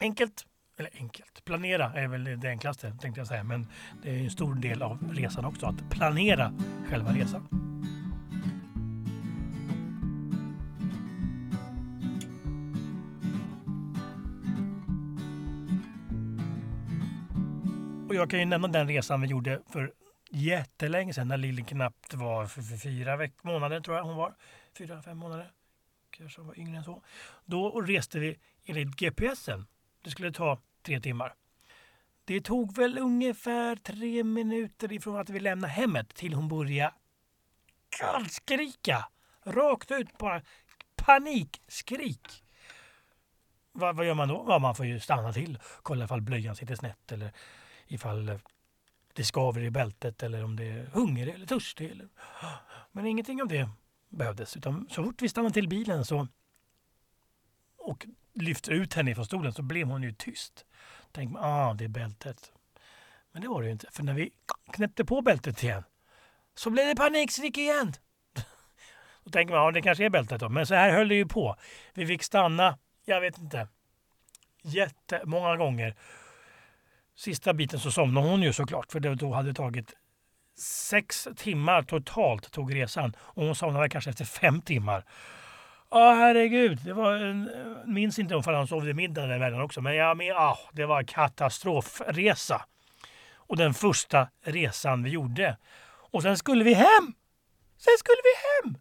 enkelt, 0.00 0.46
eller 0.76 0.90
enkelt, 0.94 1.44
planera 1.44 1.92
är 1.92 2.08
väl 2.08 2.40
det 2.40 2.48
enklaste 2.48 2.92
tänkte 3.00 3.20
jag 3.20 3.26
säga. 3.26 3.44
Men 3.44 3.66
det 4.02 4.10
är 4.10 4.24
en 4.24 4.30
stor 4.30 4.54
del 4.54 4.82
av 4.82 5.12
resan 5.14 5.44
också, 5.44 5.66
att 5.66 5.90
planera 5.90 6.52
själva 6.88 7.12
resan. 7.12 7.48
Och 18.08 18.14
jag 18.14 18.30
kan 18.30 18.38
ju 18.38 18.44
nämna 18.44 18.68
den 18.68 18.88
resan 18.88 19.20
vi 19.20 19.26
gjorde 19.26 19.60
för 19.72 19.92
jättelänge 20.30 21.12
sedan 21.12 21.28
när 21.28 21.36
Lilly 21.36 21.64
knappt 21.64 22.14
var 22.14 22.46
för, 22.46 22.62
för 22.62 22.76
fyra 22.76 23.16
veck 23.16 23.44
månader 23.44 23.80
tror 23.80 23.96
jag 23.96 24.04
hon 24.04 24.16
var. 24.16 24.34
Fyra, 24.78 25.02
fem 25.02 25.18
månader. 25.18 25.50
Kanske 26.10 26.40
hon 26.40 26.48
var 26.48 26.58
yngre 26.58 26.76
än 26.76 26.84
så. 26.84 27.02
Då 27.44 27.80
reste 27.80 28.18
vi 28.18 28.38
enligt 28.64 28.96
GPSen. 28.96 29.66
Det 30.06 30.10
skulle 30.10 30.32
ta 30.32 30.58
tre 30.82 31.00
timmar. 31.00 31.34
Det 32.24 32.40
tog 32.40 32.76
väl 32.76 32.98
ungefär 32.98 33.76
tre 33.76 34.24
minuter 34.24 34.92
ifrån 34.92 35.16
att 35.16 35.30
vi 35.30 35.40
lämnade 35.40 35.72
hemmet 35.72 36.14
till 36.14 36.34
hon 36.34 36.48
började 36.48 36.94
gallskrika. 38.00 39.08
Rakt 39.44 39.90
ut 39.90 40.18
bara 40.18 40.42
panikskrik. 40.96 42.44
Vad, 43.72 43.96
vad 43.96 44.06
gör 44.06 44.14
man 44.14 44.28
då? 44.28 44.44
Ja, 44.48 44.58
man 44.58 44.74
får 44.74 44.86
ju 44.86 45.00
stanna 45.00 45.32
till, 45.32 45.58
kolla 45.82 46.04
ifall 46.04 46.20
blöjan 46.20 46.56
sitter 46.56 46.74
snett 46.74 47.12
eller 47.12 47.32
ifall 47.86 48.38
det 49.12 49.24
skaver 49.24 49.60
i 49.60 49.70
bältet 49.70 50.22
eller 50.22 50.44
om 50.44 50.56
det 50.56 50.64
är 50.64 50.86
hungrig 50.86 51.34
eller 51.34 51.46
törstig. 51.46 51.90
Eller... 51.90 52.08
Men 52.92 53.06
ingenting 53.06 53.42
av 53.42 53.48
det 53.48 53.68
behövdes. 54.08 54.56
Utan 54.56 54.88
så 54.90 55.04
fort 55.04 55.22
vi 55.22 55.28
stannade 55.28 55.54
till 55.54 55.68
bilen 55.68 56.04
så 56.04 56.28
och 57.76 58.06
lyfte 58.36 58.70
ut 58.70 58.94
henne 58.94 59.14
från 59.14 59.26
stolen 59.26 59.52
så 59.52 59.62
blev 59.62 59.86
hon 59.86 60.02
ju 60.02 60.12
tyst. 60.12 60.64
Tänkte 61.12 61.32
man, 61.32 61.44
ah, 61.44 61.74
det 61.74 61.84
är 61.84 61.88
bältet. 61.88 62.52
Men 63.32 63.42
det 63.42 63.48
var 63.48 63.62
det 63.62 63.66
ju 63.66 63.72
inte. 63.72 63.86
För 63.92 64.02
när 64.02 64.14
vi 64.14 64.30
knäppte 64.72 65.04
på 65.04 65.22
bältet 65.22 65.62
igen 65.62 65.82
så 66.54 66.70
blev 66.70 66.86
det 66.86 66.96
panikstrick 66.96 67.58
igen. 67.58 67.92
Då 69.24 69.30
tänker 69.30 69.54
man, 69.54 69.64
ja 69.64 69.70
det 69.70 69.82
kanske 69.82 70.04
är 70.04 70.10
bältet 70.10 70.40
då. 70.40 70.48
Men 70.48 70.66
så 70.66 70.74
här 70.74 70.90
höll 70.90 71.08
det 71.08 71.14
ju 71.14 71.26
på. 71.26 71.56
Vi 71.94 72.06
fick 72.06 72.22
stanna, 72.22 72.78
jag 73.04 73.20
vet 73.20 73.38
inte, 73.38 73.68
jättemånga 74.62 75.56
gånger. 75.56 75.96
Sista 77.14 77.54
biten 77.54 77.80
så 77.80 77.90
somnade 77.90 78.28
hon 78.28 78.42
ju 78.42 78.52
såklart, 78.52 78.92
för 78.92 79.00
det 79.00 79.14
då 79.14 79.32
hade 79.32 79.54
tagit 79.54 79.94
sex 80.58 81.28
timmar 81.36 81.82
totalt 81.82 82.52
tog 82.52 82.74
resan. 82.74 83.16
Och 83.18 83.44
hon 83.44 83.54
somnade 83.54 83.88
kanske 83.88 84.10
efter 84.10 84.24
fem 84.24 84.62
timmar. 84.62 85.04
Ja, 85.90 86.14
herregud. 86.14 86.80
Det 86.84 86.92
var 86.92 87.12
en, 87.12 87.48
eh, 87.48 87.86
minns 87.86 88.18
inte 88.18 88.36
om 88.36 88.42
han 88.46 88.66
sov 88.66 88.84
vid 88.84 88.96
middag 88.96 89.26
däremellan 89.26 89.60
också, 89.60 89.80
men 89.80 89.96
ja, 89.96 90.14
men, 90.14 90.32
ah, 90.36 90.58
det 90.72 90.86
var 90.86 91.02
katastrofresa. 91.02 92.66
Och 93.34 93.56
den 93.56 93.74
första 93.74 94.28
resan 94.42 95.02
vi 95.02 95.10
gjorde. 95.10 95.56
Och 96.10 96.22
sen 96.22 96.36
skulle 96.36 96.64
vi 96.64 96.74
hem! 96.74 97.14
Sen 97.78 97.92
skulle 97.98 98.22
vi 98.24 98.68
hem! 98.70 98.78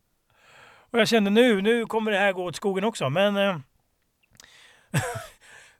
Och 0.91 0.99
jag 0.99 1.07
kände 1.07 1.29
nu, 1.29 1.61
nu 1.61 1.85
kommer 1.85 2.11
det 2.11 2.17
här 2.17 2.33
gå 2.33 2.43
åt 2.43 2.55
skogen 2.55 2.83
också, 2.83 3.09
men 3.09 3.37
eh, 3.37 3.57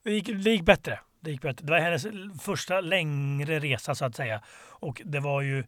det, 0.04 0.12
gick, 0.12 0.26
det 0.26 0.50
gick 0.50 0.66
bättre. 0.66 1.00
Det 1.20 1.32
gick 1.32 1.42
bättre. 1.42 1.66
Det 1.66 1.72
var 1.72 1.80
hennes 1.80 2.06
första 2.42 2.82
längre 2.82 3.60
resa 3.60 3.96
så 3.96 4.06
att 4.06 4.16
säga. 4.16 4.42
Och 4.70 5.02
det 5.06 5.20
var 5.20 5.42
ju 5.42 5.64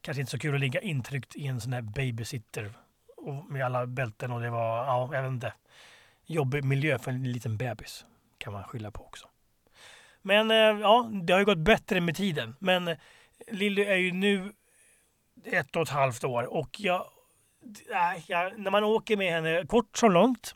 kanske 0.00 0.20
inte 0.20 0.30
så 0.30 0.38
kul 0.38 0.54
att 0.54 0.60
ligga 0.60 0.80
intryckt 0.80 1.36
i 1.36 1.46
en 1.46 1.60
sån 1.60 1.72
här 1.72 1.82
babysitter 1.82 2.72
och 3.26 3.50
med 3.50 3.64
alla 3.64 3.86
bälten 3.86 4.30
och 4.30 4.40
det 4.40 4.50
var, 4.50 4.84
ja, 4.84 5.08
jag 5.12 5.22
vet 5.22 5.30
inte. 5.30 5.52
Jobbig 6.26 6.64
miljö 6.64 6.98
för 6.98 7.10
en 7.10 7.32
liten 7.32 7.56
bebis 7.56 8.04
kan 8.38 8.52
man 8.52 8.64
skylla 8.64 8.90
på 8.90 9.04
också. 9.04 9.28
Men 10.22 10.50
eh, 10.50 10.56
ja, 10.56 11.10
det 11.22 11.32
har 11.32 11.40
ju 11.40 11.46
gått 11.46 11.58
bättre 11.58 12.00
med 12.00 12.16
tiden. 12.16 12.56
Men 12.58 12.88
eh, 12.88 12.96
Lilly 13.50 13.82
är 13.82 13.96
ju 13.96 14.12
nu 14.12 14.52
ett 15.44 15.76
och 15.76 15.82
ett 15.82 15.88
halvt 15.88 16.24
år 16.24 16.42
och 16.42 16.80
jag, 16.80 17.06
jag, 18.26 18.58
när 18.58 18.70
man 18.70 18.84
åker 18.84 19.16
med 19.16 19.32
henne 19.32 19.66
kort 19.66 19.98
som 19.98 20.12
långt 20.12 20.54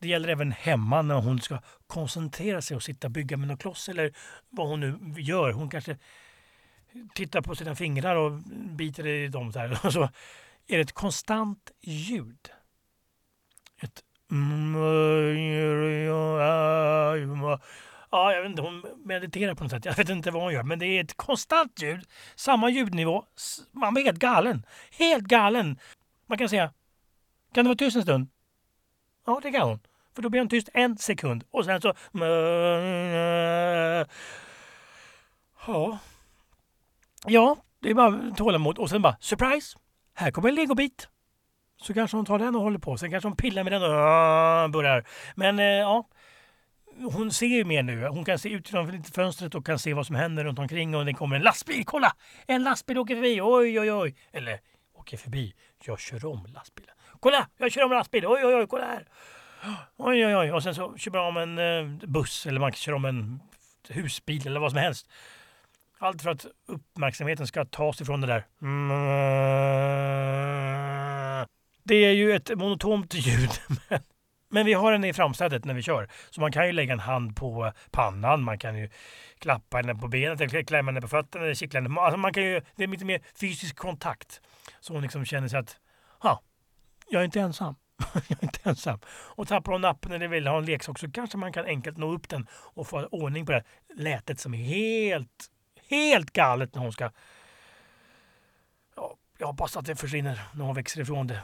det 0.00 0.08
gäller 0.08 0.28
även 0.28 0.52
hemma 0.52 1.02
när 1.02 1.14
hon 1.14 1.40
ska 1.40 1.58
koncentrera 1.86 2.62
sig 2.62 2.76
och 2.76 2.82
sitta 2.82 3.06
och 3.06 3.10
bygga 3.10 3.36
med 3.36 3.48
någon 3.48 3.56
kloss 3.56 3.88
eller 3.88 4.12
vad 4.50 4.68
hon 4.68 4.80
nu 4.80 5.20
gör. 5.20 5.52
Hon 5.52 5.70
kanske 5.70 5.96
tittar 7.14 7.40
på 7.40 7.54
sina 7.54 7.74
fingrar 7.74 8.16
och 8.16 8.32
biter 8.76 9.06
i 9.06 9.28
dem 9.28 9.52
så 9.52 9.58
här. 9.58 9.80
Och 9.86 9.92
så 9.92 10.08
är 10.70 10.76
det 10.76 10.82
ett 10.82 10.92
konstant 10.92 11.70
ljud. 11.80 12.50
Ett 13.82 14.04
Ja, 18.12 18.32
jag 18.32 18.42
vet 18.42 18.50
inte, 18.50 18.62
hon 18.62 18.84
mediterar 19.04 19.54
på 19.54 19.64
något 19.64 19.70
sätt. 19.70 19.84
Jag 19.84 19.96
vet 19.96 20.08
inte 20.08 20.30
vad 20.30 20.42
hon 20.42 20.52
gör, 20.52 20.62
men 20.62 20.78
det 20.78 20.86
är 20.86 21.04
ett 21.04 21.16
konstant 21.16 21.82
ljud. 21.82 22.06
Samma 22.34 22.70
ljudnivå. 22.70 23.24
Man 23.72 23.94
blir 23.94 24.04
helt 24.04 24.18
galen. 24.18 24.66
Helt 24.98 25.24
galen. 25.24 25.78
Man 26.26 26.38
kan 26.38 26.48
säga, 26.48 26.72
kan 27.54 27.64
du 27.64 27.68
vara 27.68 27.76
tyst 27.76 27.96
en 27.96 28.02
stund? 28.02 28.28
Ja, 29.26 29.40
det 29.42 29.50
kan 29.50 29.68
hon. 29.68 29.80
För 30.14 30.22
då 30.22 30.28
blir 30.28 30.40
hon 30.40 30.48
tyst 30.48 30.68
en 30.74 30.98
sekund 30.98 31.44
och 31.50 31.64
sen 31.64 31.80
så... 31.80 31.94
Ja. 35.66 35.98
Ja, 37.26 37.56
det 37.80 37.90
är 37.90 37.94
bara 37.94 38.34
tålamod 38.36 38.78
och 38.78 38.90
sen 38.90 39.02
bara 39.02 39.16
surprise! 39.20 39.78
Här 40.20 40.30
kommer 40.30 40.48
en 40.48 40.54
legobit. 40.54 41.08
Så 41.82 41.94
kanske 41.94 42.16
hon 42.16 42.26
tar 42.26 42.38
den 42.38 42.56
och 42.56 42.62
håller 42.62 42.78
på. 42.78 42.96
Sen 42.96 43.10
kanske 43.10 43.28
hon 43.28 43.36
pillar 43.36 43.64
med 43.64 43.72
den 43.72 43.82
och 43.82 44.70
börjar. 44.70 45.04
Men 45.34 45.58
eh, 45.58 45.64
ja, 45.64 46.08
hon 47.12 47.32
ser 47.32 47.46
ju 47.46 47.64
mer 47.64 47.82
nu. 47.82 48.06
Hon 48.06 48.24
kan 48.24 48.38
se 48.38 48.48
ut 48.48 48.72
genom 48.72 49.04
fönstret 49.04 49.54
och 49.54 49.66
kan 49.66 49.78
se 49.78 49.94
vad 49.94 50.06
som 50.06 50.16
händer 50.16 50.44
runt 50.44 50.58
omkring 50.58 50.94
och 50.94 51.04
det 51.04 51.12
kommer 51.12 51.36
en 51.36 51.42
lastbil. 51.42 51.84
Kolla! 51.84 52.12
En 52.46 52.62
lastbil 52.62 52.98
åker 52.98 53.14
förbi. 53.14 53.40
Oj, 53.42 53.80
oj, 53.80 53.92
oj. 53.92 54.14
Eller 54.32 54.60
åker 54.94 55.16
förbi. 55.16 55.54
Jag 55.84 56.00
kör 56.00 56.26
om 56.26 56.46
lastbilen. 56.54 56.94
Kolla! 57.20 57.48
Jag 57.58 57.72
kör 57.72 57.84
om 57.84 57.90
lastbilen. 57.90 58.30
Oj, 58.30 58.44
oj, 58.44 58.54
oj. 58.54 58.66
Kolla 58.66 58.86
här. 58.86 59.06
Oj, 59.96 60.26
oj, 60.26 60.36
oj. 60.36 60.52
Och 60.52 60.62
sen 60.62 60.74
så 60.74 60.96
kör 60.96 61.10
man 61.10 61.20
om 61.20 61.36
en 61.36 61.58
eh, 61.58 62.08
buss 62.08 62.46
eller 62.46 62.60
man 62.60 62.72
kör 62.72 62.92
om 62.92 63.04
en 63.04 63.40
husbil 63.88 64.46
eller 64.46 64.60
vad 64.60 64.70
som 64.70 64.78
helst. 64.78 65.08
Allt 66.02 66.22
för 66.22 66.30
att 66.30 66.46
uppmärksamheten 66.66 67.46
ska 67.46 67.64
tas 67.64 68.00
ifrån 68.00 68.20
det 68.20 68.26
där. 68.26 68.46
Mm. 68.62 68.90
Det 71.82 71.94
är 71.94 72.12
ju 72.12 72.32
ett 72.32 72.58
monotont 72.58 73.14
ljud. 73.14 73.50
Men, 73.88 74.00
men 74.52 74.66
vi 74.66 74.72
har 74.72 74.92
den 74.92 75.04
i 75.04 75.12
framsätet 75.12 75.64
när 75.64 75.74
vi 75.74 75.82
kör. 75.82 76.08
Så 76.30 76.40
man 76.40 76.52
kan 76.52 76.66
ju 76.66 76.72
lägga 76.72 76.92
en 76.92 77.00
hand 77.00 77.36
på 77.36 77.72
pannan. 77.90 78.42
Man 78.42 78.58
kan 78.58 78.78
ju 78.78 78.90
klappa 79.38 79.76
henne 79.76 79.94
på 79.94 80.08
benet, 80.08 80.40
eller 80.40 80.62
klämma 80.62 80.90
henne 80.90 81.00
på 81.00 81.08
fötterna, 81.08 81.44
eller 81.44 81.54
kittla 81.54 81.80
henne. 81.80 82.00
Alltså 82.00 82.18
man 82.18 82.32
kan 82.32 82.42
ju, 82.42 82.60
det 82.76 82.84
är 82.84 82.88
lite 82.88 83.04
mer 83.04 83.22
fysisk 83.40 83.76
kontakt. 83.76 84.40
Så 84.80 84.92
hon 84.92 85.02
liksom 85.02 85.24
känner 85.24 85.48
sig 85.48 85.58
att, 85.58 85.76
ja, 86.22 86.42
jag 87.08 87.20
är 87.20 87.24
inte 87.24 87.40
ensam. 87.40 87.74
jag 88.14 88.42
är 88.42 88.44
inte 88.44 88.68
ensam. 88.68 88.98
Och 89.08 89.48
tappar 89.48 89.72
hon 89.72 89.80
nappen 89.80 90.12
eller 90.12 90.28
vill 90.28 90.46
ha 90.46 90.58
en 90.58 90.64
leksak 90.64 90.98
så 90.98 91.10
kanske 91.10 91.38
man 91.38 91.52
kan 91.52 91.64
enkelt 91.64 91.98
nå 91.98 92.12
upp 92.12 92.28
den 92.28 92.46
och 92.52 92.86
få 92.86 93.04
ordning 93.04 93.46
på 93.46 93.52
det 93.52 93.64
lätet 93.96 94.40
som 94.40 94.54
är 94.54 94.64
helt, 94.64 95.50
helt 95.90 96.32
galet 96.32 96.74
när 96.74 96.82
hon 96.82 96.92
ska... 96.92 97.10
Ja, 98.96 99.16
jag 99.38 99.46
hoppas 99.46 99.76
att 99.76 99.86
det 99.86 99.96
försvinner 99.96 100.40
när 100.54 100.64
hon 100.64 100.74
växer 100.74 101.00
ifrån 101.00 101.26
det. 101.26 101.42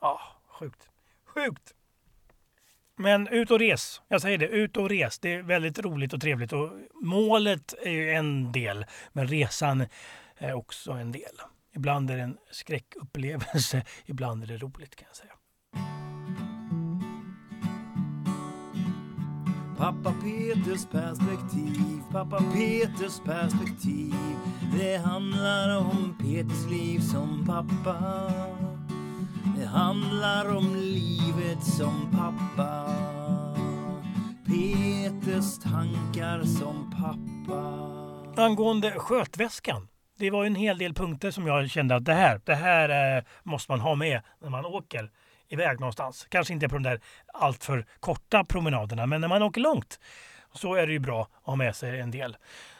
Ja, 0.00 0.20
sjukt. 0.48 0.88
Sjukt! 1.24 1.74
Men 2.96 3.28
ut 3.28 3.50
och 3.50 3.58
res. 3.58 4.02
Jag 4.08 4.22
säger 4.22 4.38
det, 4.38 4.46
ut 4.46 4.76
och 4.76 4.90
res. 4.90 5.18
Det 5.18 5.34
är 5.34 5.42
väldigt 5.42 5.78
roligt 5.78 6.12
och 6.12 6.20
trevligt. 6.20 6.52
Och 6.52 6.70
målet 6.94 7.74
är 7.82 7.90
ju 7.90 8.10
en 8.10 8.52
del, 8.52 8.86
men 9.12 9.28
resan 9.28 9.86
är 10.36 10.52
också 10.52 10.92
en 10.92 11.12
del. 11.12 11.40
Ibland 11.76 12.10
är 12.10 12.16
det 12.16 12.22
en 12.22 12.38
skräckupplevelse, 12.50 13.84
ibland 14.06 14.42
är 14.42 14.46
det 14.46 14.56
roligt 14.56 14.96
kan 14.96 15.06
jag 15.08 15.16
säga. 15.16 15.32
Pappa 19.78 20.14
Peters 20.22 20.86
perspektiv, 20.86 22.02
pappa 22.12 22.42
Peters 22.52 23.20
perspektiv. 23.20 24.14
Det 24.78 24.96
handlar 24.96 25.78
om 25.78 26.16
Peters 26.18 26.70
liv 26.70 26.98
som 27.00 27.46
pappa. 27.46 27.96
Det 29.58 29.66
handlar 29.66 30.56
om 30.56 30.74
livet 30.74 31.64
som 31.64 32.10
pappa. 32.12 32.86
Peters 34.46 35.58
tankar 35.58 36.42
som 36.42 36.90
pappa. 36.90 38.42
Angående 38.42 38.90
skötväskan. 38.90 39.88
Det 40.18 40.30
var 40.30 40.44
en 40.44 40.54
hel 40.54 40.78
del 40.78 40.94
punkter 40.94 41.30
som 41.30 41.46
jag 41.46 41.70
kände 41.70 41.94
att 41.94 42.04
det 42.04 42.14
här, 42.14 42.40
det 42.44 42.54
här 42.54 43.16
eh, 43.16 43.24
måste 43.42 43.72
man 43.72 43.80
ha 43.80 43.94
med 43.94 44.22
när 44.40 44.50
man 44.50 44.64
åker 44.64 45.10
iväg 45.48 45.80
någonstans. 45.80 46.26
Kanske 46.30 46.52
inte 46.54 46.68
på 46.68 46.74
de 46.74 46.82
där 46.82 47.00
alltför 47.34 47.86
korta 48.00 48.44
promenaderna, 48.44 49.06
men 49.06 49.20
när 49.20 49.28
man 49.28 49.42
åker 49.42 49.60
långt 49.60 50.00
så 50.52 50.74
är 50.74 50.86
det 50.86 50.92
ju 50.92 50.98
bra 50.98 51.22
att 51.22 51.46
ha 51.46 51.56
med 51.56 51.76
sig 51.76 52.00
en 52.00 52.10
del. 52.10 52.36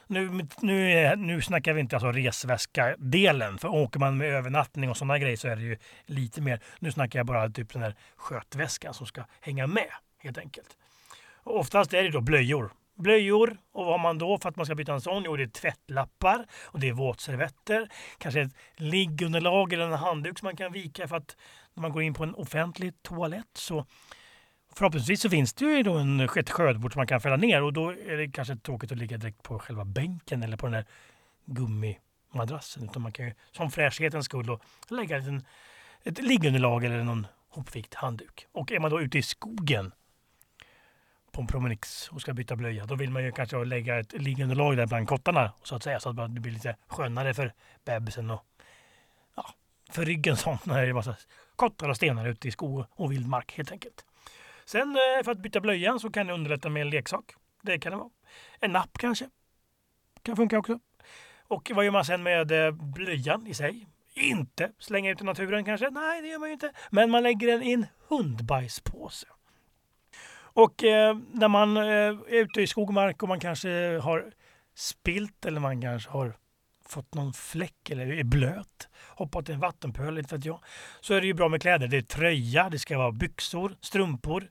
Nu, 0.06 0.46
nu, 0.60 0.92
är- 0.92 1.16
nu 1.16 1.42
snackar 1.42 1.72
vi 1.72 1.80
inte 1.80 1.96
alltså 1.96 2.12
resväska-delen, 2.12 3.58
för 3.58 3.68
åker 3.68 4.00
man 4.00 4.16
med 4.16 4.28
övernattning 4.28 4.90
och 4.90 4.96
sådana 4.96 5.18
grejer 5.18 5.36
så 5.36 5.48
är 5.48 5.56
det 5.56 5.62
ju 5.62 5.76
lite 6.06 6.40
mer. 6.40 6.60
Nu 6.78 6.92
snackar 6.92 7.18
jag 7.18 7.26
bara 7.26 7.48
typ 7.50 7.72
den 7.72 7.82
där 7.82 7.94
skötväskan 8.16 8.94
som 8.94 9.06
ska 9.06 9.24
hänga 9.40 9.66
med 9.66 9.90
helt 10.18 10.38
enkelt. 10.38 10.76
Och 11.34 11.58
oftast 11.58 11.94
är 11.94 12.02
det 12.02 12.10
då 12.10 12.20
blöjor. 12.20 12.70
Blöjor 12.96 13.58
och 13.72 13.84
vad 13.84 13.94
har 13.94 13.98
man 13.98 14.18
då 14.18 14.38
för 14.38 14.48
att 14.48 14.56
man 14.56 14.66
ska 14.66 14.74
byta 14.74 14.92
en 14.92 15.00
sån? 15.00 15.22
Jo, 15.24 15.36
det 15.36 15.42
är 15.42 15.46
tvättlappar 15.46 16.46
och 16.64 16.80
det 16.80 16.88
är 16.88 16.92
våtservetter. 16.92 17.88
Kanske 18.18 18.40
ett 18.40 18.52
liggunderlag 18.76 19.72
eller 19.72 19.84
en 19.84 19.92
handduk 19.92 20.38
som 20.38 20.46
man 20.46 20.56
kan 20.56 20.72
vika 20.72 21.08
för 21.08 21.16
att 21.16 21.36
när 21.74 21.82
man 21.82 21.92
går 21.92 22.02
in 22.02 22.14
på 22.14 22.22
en 22.22 22.34
offentlig 22.34 23.02
toalett 23.02 23.50
så 23.54 23.86
förhoppningsvis 24.74 25.20
så 25.20 25.30
finns 25.30 25.54
det 25.54 25.64
ju 25.64 25.82
då 25.82 25.94
en, 25.94 26.20
ett 26.20 26.50
skötbord 26.50 26.92
som 26.92 27.00
man 27.00 27.06
kan 27.06 27.20
fälla 27.20 27.36
ner 27.36 27.62
och 27.62 27.72
då 27.72 27.90
är 27.90 28.16
det 28.16 28.28
kanske 28.28 28.56
tråkigt 28.56 28.92
att 28.92 28.98
ligga 28.98 29.16
direkt 29.16 29.42
på 29.42 29.58
själva 29.58 29.84
bänken 29.84 30.42
eller 30.42 30.56
på 30.56 30.66
den 30.66 30.72
där 30.72 30.86
gummimadrassen. 31.44 32.84
Utan 32.84 33.02
man 33.02 33.12
kan 33.12 33.26
ju 33.26 33.34
som 33.52 33.70
fräschhetens 33.70 34.24
skull 34.24 34.46
då 34.46 34.60
lägga 34.88 35.16
en, 35.16 35.44
ett 36.02 36.22
liggunderlag 36.22 36.84
eller 36.84 37.04
någon 37.04 37.26
hopvikt 37.48 37.94
handduk. 37.94 38.46
Och 38.52 38.72
är 38.72 38.78
man 38.78 38.90
då 38.90 39.00
ute 39.00 39.18
i 39.18 39.22
skogen 39.22 39.92
på 41.36 41.42
en 41.42 41.46
promenix 41.46 42.08
och 42.08 42.20
ska 42.20 42.34
byta 42.34 42.56
blöja, 42.56 42.86
då 42.86 42.94
vill 42.94 43.10
man 43.10 43.24
ju 43.24 43.32
kanske 43.32 43.64
lägga 43.64 43.98
ett 43.98 44.12
liggunderlag 44.12 44.76
där 44.76 44.86
bland 44.86 45.08
kottarna 45.08 45.52
så 45.62 45.76
att 45.76 45.82
säga, 45.82 46.00
så 46.00 46.08
att 46.08 46.34
det 46.34 46.40
blir 46.40 46.52
lite 46.52 46.76
skönare 46.86 47.34
för 47.34 47.52
bebisen 47.84 48.30
och 48.30 48.44
ja, 49.36 49.54
för 49.90 50.04
ryggen 50.04 50.36
sånt 50.36 50.66
när 50.66 50.74
det 50.74 50.82
är 50.82 50.88
en 50.88 50.94
massa 50.94 51.16
kottar 51.56 51.88
och 51.88 51.96
stenar 51.96 52.28
ute 52.28 52.48
i 52.48 52.50
skog 52.50 52.84
och 52.90 53.12
vildmark 53.12 53.56
helt 53.56 53.72
enkelt. 53.72 54.04
Sen 54.64 54.88
eh, 54.88 55.24
för 55.24 55.32
att 55.32 55.38
byta 55.38 55.60
blöjan 55.60 56.00
så 56.00 56.10
kan 56.10 56.26
det 56.26 56.32
underlätta 56.32 56.68
med 56.68 56.82
en 56.82 56.90
leksak. 56.90 57.34
Det 57.62 57.78
kan 57.78 57.92
det 57.92 57.98
vara. 57.98 58.10
En 58.60 58.72
napp 58.72 58.98
kanske. 58.98 59.30
Kan 60.22 60.36
funka 60.36 60.58
också. 60.58 60.78
Och 61.48 61.70
vad 61.74 61.84
gör 61.84 61.92
man 61.92 62.04
sen 62.04 62.22
med 62.22 62.66
eh, 62.66 62.70
blöjan 62.72 63.46
i 63.46 63.54
sig? 63.54 63.86
Inte 64.14 64.72
slänga 64.78 65.10
ut 65.10 65.20
i 65.20 65.24
naturen 65.24 65.64
kanske? 65.64 65.90
Nej, 65.90 66.22
det 66.22 66.28
gör 66.28 66.38
man 66.38 66.48
ju 66.48 66.52
inte. 66.52 66.72
Men 66.90 67.10
man 67.10 67.22
lägger 67.22 67.46
den 67.46 67.62
i 67.62 67.72
en 67.72 67.86
hundbajspåse. 68.08 69.26
Och 70.56 70.84
eh, 70.84 71.16
när 71.32 71.48
man 71.48 71.76
eh, 71.76 71.82
är 71.82 72.34
ute 72.34 72.62
i 72.62 72.66
skog 72.66 72.88
och 72.88 72.94
mark 72.94 73.22
och 73.22 73.28
man 73.28 73.40
kanske 73.40 73.98
har 73.98 74.32
spilt 74.74 75.44
eller 75.44 75.60
man 75.60 75.82
kanske 75.82 76.10
har 76.10 76.36
fått 76.88 77.14
någon 77.14 77.32
fläck 77.32 77.90
eller 77.90 78.12
är 78.12 78.24
blöt, 78.24 78.88
hoppat 79.08 79.48
i 79.48 79.52
en 79.52 79.60
vattenpöl, 79.60 80.18
inte 80.18 80.36
vet 80.36 80.44
jag, 80.44 80.60
så 81.00 81.14
är 81.14 81.20
det 81.20 81.26
ju 81.26 81.34
bra 81.34 81.48
med 81.48 81.62
kläder. 81.62 81.88
Det 81.88 81.96
är 81.96 82.02
tröja, 82.02 82.70
det 82.70 82.78
ska 82.78 82.98
vara 82.98 83.12
byxor, 83.12 83.76
strumpor, 83.80 84.50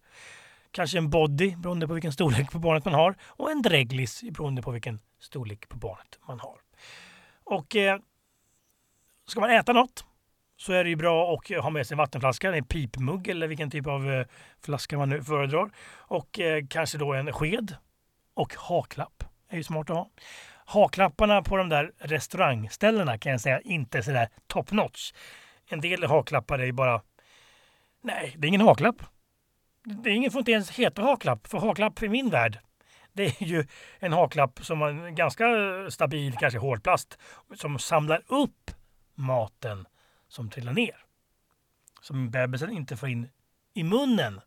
kanske 0.72 0.98
en 0.98 1.10
body 1.10 1.56
beroende 1.56 1.88
på 1.88 1.94
vilken 1.94 2.14
storlek 2.14 2.52
på 2.52 2.60
barnet 2.60 2.86
man 2.86 2.94
har 2.94 3.16
och 3.22 3.52
en 3.52 3.62
dreglis 3.62 4.24
beroende 4.24 4.62
på 4.62 4.72
vilken 4.72 5.00
storlek 5.20 5.70
på 5.70 5.78
barnet 5.78 6.20
man 6.28 6.40
har. 6.40 6.58
Och 7.44 7.76
eh, 7.76 8.00
ska 9.28 9.40
man 9.40 9.50
äta 9.50 9.74
något 9.74 10.06
så 10.66 10.74
är 10.74 10.84
det 10.84 10.90
ju 10.90 10.96
bra 10.96 11.34
att 11.34 11.64
ha 11.64 11.70
med 11.70 11.88
sig 11.88 11.96
en 11.96 11.98
vattenflaska, 11.98 12.56
en 12.56 12.66
pipmugg 12.66 13.28
eller 13.28 13.48
vilken 13.48 13.72
typ 13.72 13.88
av 13.88 14.12
eh, 14.12 14.26
flaska 14.66 14.98
man 14.98 15.10
nu 15.10 15.24
föredrar. 15.24 15.70
Och 15.98 16.40
eh, 16.40 16.66
kanske 16.70 16.98
då 16.98 17.14
en 17.14 17.34
sked 17.34 17.76
och 18.34 18.56
haklapp 18.56 19.24
är 19.50 19.58
ju 19.58 19.64
smart 19.64 19.90
att 19.90 19.96
ha. 19.96 20.10
Haklapparna 20.66 21.42
på 21.42 21.58
de 21.58 21.70
där 21.70 21.92
restaurangställena 21.98 23.18
kan 23.18 23.32
jag 23.32 23.42
säga 23.42 23.62
inte 23.62 23.98
är 23.98 24.02
sådär 24.02 24.30
top 24.48 24.72
notch. 24.72 25.14
En 25.70 25.82
del 25.82 26.04
haklappar 26.04 26.60
är 26.60 26.66
ju 26.66 26.72
bara... 26.72 27.02
Nej, 28.02 28.36
det 28.38 28.48
är 28.48 28.50
ingen 28.50 28.62
haklapp. 28.62 28.96
Det 29.84 30.10
är 30.10 30.14
ingen 30.14 30.32
får 30.32 30.40
inte 30.40 30.52
ens 30.52 30.72
heta 30.72 31.02
haklapp, 31.02 31.48
för 31.48 31.58
haklapp 31.58 32.04
i 32.04 32.10
min 32.10 32.30
värld 32.30 32.60
det 33.14 33.42
är 33.42 33.44
ju 33.44 33.66
en 34.00 34.14
haklapp 34.14 34.60
som 34.66 34.82
är 34.82 35.10
ganska 35.10 35.46
stabil, 35.90 36.36
kanske 36.40 36.60
hårdplast, 36.60 37.18
som 37.56 37.80
samlar 37.80 38.24
upp 38.28 38.72
maten 39.16 39.86
som 40.36 40.50
trillar 40.50 40.74
ner. 40.74 41.06
Som 42.02 42.32
bebisen 42.32 42.72
inte 42.72 42.98
får 42.98 43.10
in 43.10 43.30
i 43.74 43.84
munnen. 43.84 44.42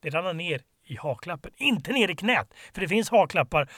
Det 0.00 0.10
ramlar 0.10 0.34
ner 0.34 0.62
i 0.84 0.96
haklappen, 0.96 1.52
inte 1.56 1.92
ner 1.92 2.10
i 2.10 2.16
knät. 2.16 2.54
För 2.72 2.80
det 2.80 2.88
finns 2.88 3.10
haklappar 3.10 3.70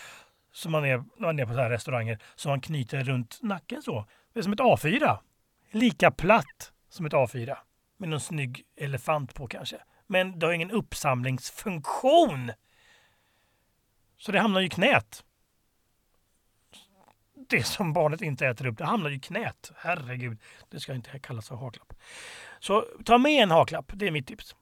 som 0.53 0.73
man 0.73 0.85
är, 0.85 0.97
när 0.97 1.27
man 1.27 1.39
är 1.39 1.47
på 1.47 1.55
så 1.55 1.61
här 1.61 1.71
restauranger 1.71 2.19
som 2.35 2.51
man 2.51 2.61
knyter 2.61 3.05
runt 3.05 3.39
nacken 3.43 3.83
så. 3.83 4.07
Det 4.33 4.39
är 4.39 4.43
som 4.43 4.53
ett 4.53 4.59
A4. 4.59 5.19
Lika 5.71 6.11
platt 6.11 6.73
som 6.89 7.07
ett 7.07 7.13
A4. 7.13 7.57
Med 7.97 8.09
någon 8.09 8.21
snygg 8.21 8.63
elefant 8.77 9.35
på 9.35 9.47
kanske. 9.47 9.77
Men 10.07 10.39
det 10.39 10.47
har 10.47 10.53
ingen 10.53 10.71
uppsamlingsfunktion. 10.71 12.53
Så 14.19 14.33
det 14.33 14.41
hamnar 14.41 14.61
ju 14.61 14.67
i 14.67 14.71
knät. 14.71 15.25
Det 17.51 17.63
som 17.63 17.93
barnet 17.93 18.23
inte 18.23 18.47
äter 18.47 18.67
upp, 18.67 18.79
det 18.79 18.85
hamnar 18.85 19.11
ju 19.11 19.17
i 19.17 19.21
knät. 19.21 19.73
Herregud, 19.77 20.39
det 20.71 20.81
ska 20.81 20.95
inte 20.95 21.19
kallas 21.19 21.49
för 21.49 21.57
haklapp. 21.57 21.93
Så 22.61 22.87
ta 23.05 23.19
med 23.19 23.43
en 23.43 23.51
haklapp, 23.51 23.93
det 23.95 24.07
är 24.07 24.11
mitt 24.11 24.27
tips. 24.27 24.57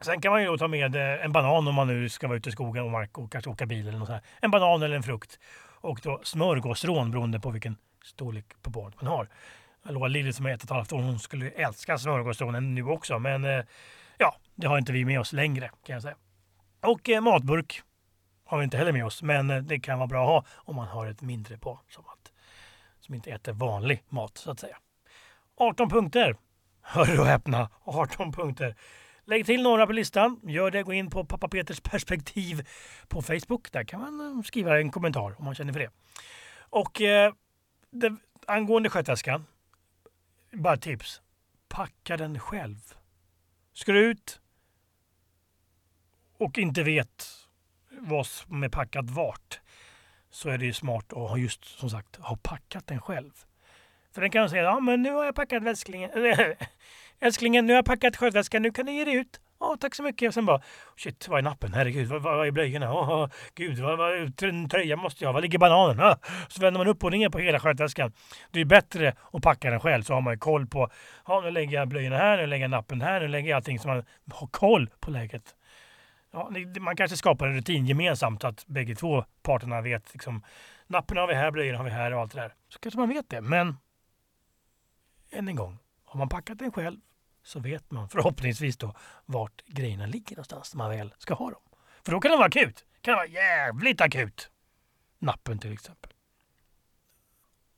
Sen 0.00 0.20
kan 0.20 0.32
man 0.32 0.42
ju 0.42 0.56
ta 0.56 0.68
med 0.68 0.96
eh, 0.96 1.24
en 1.24 1.32
banan 1.32 1.68
om 1.68 1.74
man 1.74 1.86
nu 1.86 2.08
ska 2.08 2.28
vara 2.28 2.36
ute 2.36 2.48
i 2.48 2.52
skogen 2.52 2.84
och 2.84 2.90
mark 2.90 3.18
och 3.18 3.32
kanske 3.32 3.50
åka 3.50 3.66
bil 3.66 3.88
eller 3.88 3.98
något 3.98 4.08
sånt. 4.08 4.22
En 4.40 4.50
banan 4.50 4.82
eller 4.82 4.96
en 4.96 5.02
frukt. 5.02 5.38
Och 5.80 6.00
då 6.02 6.20
smörgåsrån 6.22 7.10
beroende 7.10 7.40
på 7.40 7.50
vilken 7.50 7.76
storlek 8.04 8.44
på 8.62 8.70
barnet 8.70 9.02
man 9.02 9.06
har. 9.06 9.28
Jag 9.88 10.10
Lilly 10.10 10.32
som 10.32 10.46
är 10.46 10.50
ett 10.54 10.60
och 10.60 10.64
ett 10.64 10.70
halvt 10.70 10.92
år, 10.92 11.02
hon 11.02 11.18
skulle 11.18 11.50
älska 11.50 11.98
smörgåsrånen 11.98 12.74
nu 12.74 12.84
också. 12.84 13.18
Men 13.18 13.44
eh, 13.44 13.64
ja, 14.18 14.36
det 14.54 14.66
har 14.66 14.78
inte 14.78 14.92
vi 14.92 15.04
med 15.04 15.20
oss 15.20 15.32
längre 15.32 15.70
kan 15.86 15.94
jag 15.94 16.02
säga. 16.02 16.16
Och 16.80 17.08
eh, 17.08 17.20
matburk 17.20 17.82
har 18.44 18.58
vi 18.58 18.64
inte 18.64 18.76
heller 18.76 18.92
med 18.92 19.06
oss. 19.06 19.22
Men 19.22 19.50
eh, 19.50 19.62
det 19.62 19.80
kan 19.80 19.98
vara 19.98 20.06
bra 20.06 20.22
att 20.22 20.44
ha 20.44 20.52
om 20.56 20.76
man 20.76 20.88
har 20.88 21.06
ett 21.06 21.20
mindre 21.20 21.58
på 21.58 21.80
som, 21.88 22.04
att, 22.06 22.32
som 23.00 23.14
inte 23.14 23.30
äter 23.30 23.52
vanlig 23.52 24.02
mat 24.08 24.38
så 24.38 24.50
att 24.50 24.60
säga. 24.60 24.76
18 25.56 25.90
punkter 25.90 26.36
Hör 26.86 27.20
och 27.20 27.26
häpna, 27.26 27.70
18 27.84 28.32
punkter. 28.32 28.76
Lägg 29.24 29.46
till 29.46 29.62
några 29.62 29.86
på 29.86 29.92
listan. 29.92 30.40
Gör 30.42 30.70
det. 30.70 30.82
Gå 30.82 30.92
in 30.92 31.10
på 31.10 31.24
pappa 31.24 31.48
Peters 31.48 31.80
perspektiv 31.80 32.68
på 33.08 33.22
Facebook. 33.22 33.72
Där 33.72 33.84
kan 33.84 34.00
man 34.00 34.36
eh, 34.36 34.42
skriva 34.42 34.80
en 34.80 34.90
kommentar 34.90 35.34
om 35.38 35.44
man 35.44 35.54
känner 35.54 35.72
för 35.72 35.80
det. 35.80 35.90
Och 36.56 37.00
eh, 37.00 37.32
det, 37.90 38.16
angående 38.46 38.90
skötväskan. 38.90 39.46
Bara 40.52 40.74
ett 40.74 40.82
tips. 40.82 41.22
Packa 41.68 42.16
den 42.16 42.38
själv. 42.38 42.78
Ska 43.72 43.92
du 43.92 44.10
ut 44.10 44.40
och 46.38 46.58
inte 46.58 46.82
vet 46.82 47.43
vad 48.04 48.26
som 48.26 48.62
är 48.62 48.68
packat 48.68 49.10
vart 49.10 49.60
så 50.30 50.48
är 50.48 50.58
det 50.58 50.64
ju 50.64 50.72
smart 50.72 51.12
att 51.12 51.30
ha 51.30 51.36
just 51.36 51.64
som 51.64 51.90
sagt 51.90 52.16
ha 52.16 52.36
packat 52.42 52.86
den 52.86 53.00
själv. 53.00 53.32
För 54.14 54.20
den 54.20 54.30
kan 54.30 54.50
säga, 54.50 54.62
ja 54.62 54.80
men 54.80 55.02
nu 55.02 55.12
har 55.12 55.24
jag 55.24 55.34
packat 55.34 55.62
väsklingen. 55.62 56.10
Älsklingen, 57.20 57.66
nu 57.66 57.72
har 57.72 57.78
jag 57.78 57.84
packat 57.84 58.16
skötväskan, 58.16 58.62
nu 58.62 58.70
kan 58.70 58.86
du 58.86 58.92
ge 58.92 59.04
dig 59.04 59.14
ut. 59.14 59.40
Ja, 59.60 59.76
tack 59.80 59.94
så 59.94 60.02
mycket. 60.02 60.28
Och 60.28 60.34
sen 60.34 60.46
bara, 60.46 60.60
shit, 60.96 61.28
vad 61.28 61.38
är 61.38 61.42
nappen? 61.42 61.72
Herregud, 61.72 62.08
vad, 62.08 62.22
vad 62.22 62.46
är 62.46 62.50
blöjorna? 62.50 62.92
Oh, 62.92 63.28
gud, 63.54 63.78
vad, 63.78 63.98
vad, 63.98 64.42
en 64.42 64.68
tröja 64.68 64.96
måste 64.96 65.24
jag 65.24 65.28
ha. 65.28 65.32
Var 65.32 65.40
ligger 65.40 65.58
bananen? 65.58 66.00
Ah. 66.00 66.18
Så 66.48 66.60
vänder 66.60 66.78
man 66.78 66.88
upp 66.88 67.04
och 67.04 67.12
ner 67.12 67.28
på 67.28 67.38
hela 67.38 67.60
skötväskan. 67.60 68.12
Det 68.50 68.60
är 68.60 68.64
bättre 68.64 69.14
att 69.32 69.42
packa 69.42 69.70
den 69.70 69.80
själv 69.80 70.02
så 70.02 70.14
har 70.14 70.20
man 70.20 70.32
ju 70.32 70.38
koll 70.38 70.66
på, 70.66 70.90
ja 71.26 71.40
nu 71.40 71.50
lägger 71.50 71.78
jag 71.78 71.88
blöjorna 71.88 72.16
här, 72.16 72.36
nu 72.36 72.46
lägger 72.46 72.64
jag 72.64 72.70
nappen 72.70 73.00
här, 73.00 73.20
nu 73.20 73.28
lägger 73.28 73.50
jag 73.50 73.56
allting 73.56 73.78
så 73.78 73.88
man 73.88 74.04
har 74.32 74.46
koll 74.46 74.90
på 75.00 75.10
läget. 75.10 75.54
Ja, 76.34 76.50
man 76.80 76.96
kanske 76.96 77.16
skapar 77.16 77.46
en 77.46 77.54
rutin 77.54 77.86
gemensamt 77.86 78.40
så 78.40 78.46
att 78.46 78.66
bägge 78.66 78.94
två 78.94 79.24
parterna 79.42 79.80
vet 79.80 80.12
liksom, 80.12 80.42
nappen 80.86 81.16
har 81.16 81.26
vi 81.26 81.34
här, 81.34 81.50
blöjorna 81.50 81.78
har 81.78 81.84
vi 81.84 81.90
här 81.90 82.12
och 82.12 82.20
allt 82.20 82.32
det 82.32 82.40
där. 82.40 82.54
Så 82.68 82.78
kanske 82.78 83.00
man 83.00 83.08
vet 83.08 83.30
det, 83.30 83.40
men 83.40 83.76
än 85.30 85.48
en 85.48 85.56
gång, 85.56 85.78
har 86.04 86.18
man 86.18 86.28
packat 86.28 86.58
den 86.58 86.72
själv 86.72 87.00
så 87.42 87.60
vet 87.60 87.90
man 87.90 88.08
förhoppningsvis 88.08 88.76
då 88.76 88.94
vart 89.26 89.64
grejerna 89.66 90.06
ligger 90.06 90.36
någonstans 90.36 90.74
när 90.74 90.78
man 90.78 90.90
väl 90.90 91.14
ska 91.18 91.34
ha 91.34 91.50
dem. 91.50 91.62
För 92.02 92.12
då 92.12 92.20
kan 92.20 92.30
det 92.30 92.36
vara 92.36 92.46
akut. 92.46 92.84
kan 93.00 93.12
det 93.12 93.16
vara 93.16 93.26
jävligt 93.26 94.00
akut. 94.00 94.50
Nappen 95.18 95.58
till 95.58 95.72
exempel. 95.72 96.13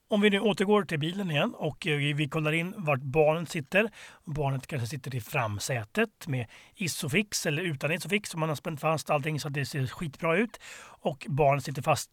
Om 0.09 0.21
vi 0.21 0.31
nu 0.31 0.41
återgår 0.41 0.85
till 0.85 0.99
bilen 0.99 1.31
igen 1.31 1.55
och 1.55 1.87
eh, 1.87 1.97
vi 1.99 2.29
kollar 2.29 2.53
in 2.53 2.75
vart 2.77 3.01
barnet 3.01 3.51
sitter. 3.51 3.91
Barnet 4.25 4.67
kanske 4.67 4.87
sitter 4.89 5.15
i 5.15 5.21
framsätet 5.21 6.27
med 6.27 6.47
Isofix 6.75 7.47
eller 7.47 7.63
utan 7.63 7.93
Isofix 7.93 8.35
om 8.35 8.41
man 8.41 8.49
har 8.49 8.57
spänt 8.57 8.81
fast 8.81 9.11
allting 9.11 9.41
så 9.41 9.49
att 9.49 9.55
det 9.55 9.67
ser 9.67 9.87
skitbra 9.87 10.37
ut. 10.37 10.61
Och 11.01 11.27
barnet 11.29 11.65
sitter 11.65 11.83
fast 11.83 12.11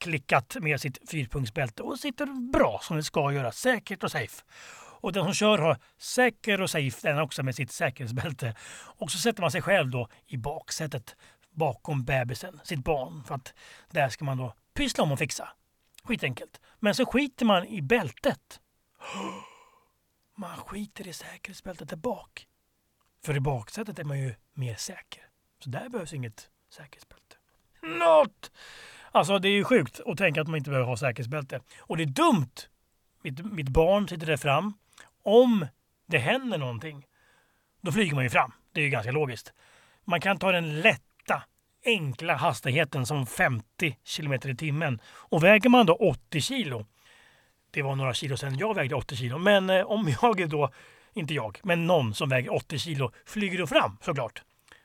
klickat 0.00 0.56
med 0.60 0.80
sitt 0.80 1.10
fyrpunktsbälte 1.10 1.82
och 1.82 1.98
sitter 1.98 2.50
bra 2.52 2.80
som 2.82 2.96
det 2.96 3.02
ska 3.02 3.32
göra, 3.32 3.52
säkert 3.52 4.04
och 4.04 4.10
safe. 4.10 4.44
Och 5.00 5.12
den 5.12 5.24
som 5.24 5.34
kör 5.34 5.58
har 5.58 5.78
säker 5.98 6.60
och 6.60 6.70
safe, 6.70 7.08
den 7.08 7.18
också 7.18 7.42
med 7.42 7.54
sitt 7.54 7.72
säkerhetsbälte. 7.72 8.54
Och 8.96 9.10
så 9.10 9.18
sätter 9.18 9.40
man 9.40 9.50
sig 9.50 9.62
själv 9.62 9.90
då 9.90 10.08
i 10.26 10.36
baksätet 10.36 11.16
bakom 11.50 12.04
bebisen, 12.04 12.60
sitt 12.64 12.84
barn. 12.84 13.24
För 13.24 13.34
att 13.34 13.54
där 13.90 14.08
ska 14.08 14.24
man 14.24 14.38
då 14.38 14.54
pyssla 14.74 15.04
om 15.04 15.12
och 15.12 15.18
fixa. 15.18 15.48
Skitenkelt. 16.04 16.60
Men 16.78 16.94
så 16.94 17.06
skiter 17.06 17.46
man 17.46 17.64
i 17.64 17.82
bältet. 17.82 18.60
Man 20.36 20.56
skiter 20.56 21.08
i 21.08 21.12
säkerhetsbältet 21.12 21.88
där 21.88 21.96
bak. 21.96 22.46
För 23.24 23.36
i 23.36 23.40
baksätet 23.40 23.98
är 23.98 24.04
man 24.04 24.20
ju 24.20 24.34
mer 24.54 24.74
säker. 24.74 25.22
Så 25.58 25.70
där 25.70 25.88
behövs 25.88 26.12
inget 26.12 26.50
säkerhetsbälte. 26.70 27.36
Något! 27.82 28.50
Alltså 29.12 29.38
det 29.38 29.48
är 29.48 29.52
ju 29.52 29.64
sjukt 29.64 30.00
att 30.06 30.18
tänka 30.18 30.40
att 30.40 30.48
man 30.48 30.58
inte 30.58 30.70
behöver 30.70 30.88
ha 30.88 30.96
säkerhetsbälte. 30.96 31.60
Och 31.80 31.96
det 31.96 32.02
är 32.02 32.06
dumt. 32.06 32.54
Mitt, 33.22 33.44
mitt 33.44 33.68
barn 33.68 34.08
sitter 34.08 34.26
där 34.26 34.36
fram. 34.36 34.74
Om 35.22 35.66
det 36.06 36.18
händer 36.18 36.58
någonting, 36.58 37.06
då 37.80 37.92
flyger 37.92 38.14
man 38.14 38.24
ju 38.24 38.30
fram. 38.30 38.52
Det 38.72 38.80
är 38.80 38.84
ju 38.84 38.90
ganska 38.90 39.12
logiskt. 39.12 39.52
Man 40.04 40.20
kan 40.20 40.38
ta 40.38 40.52
den 40.52 40.80
lätt 40.80 41.02
enkla 41.88 42.34
hastigheten 42.34 43.06
som 43.06 43.26
50 43.26 43.96
km 44.16 44.32
i 44.32 44.56
timmen. 44.56 45.00
Och 45.06 45.44
väger 45.44 45.68
man 45.68 45.86
då 45.86 45.94
80 45.94 46.40
kilo, 46.40 46.86
det 47.70 47.82
var 47.82 47.96
några 47.96 48.14
kilo 48.14 48.36
sedan 48.36 48.58
jag 48.58 48.74
vägde 48.74 48.94
80 48.94 49.16
kilo, 49.16 49.38
men 49.38 49.70
eh, 49.70 49.86
om 49.86 50.14
jag 50.22 50.48
då, 50.50 50.70
inte 51.12 51.34
jag, 51.34 51.60
men 51.62 51.86
någon 51.86 52.14
som 52.14 52.28
väger 52.28 52.54
80 52.54 52.78
kilo 52.78 53.12
flyger 53.26 53.58
då 53.58 53.66
fram 53.66 53.96
såklart. 54.00 54.42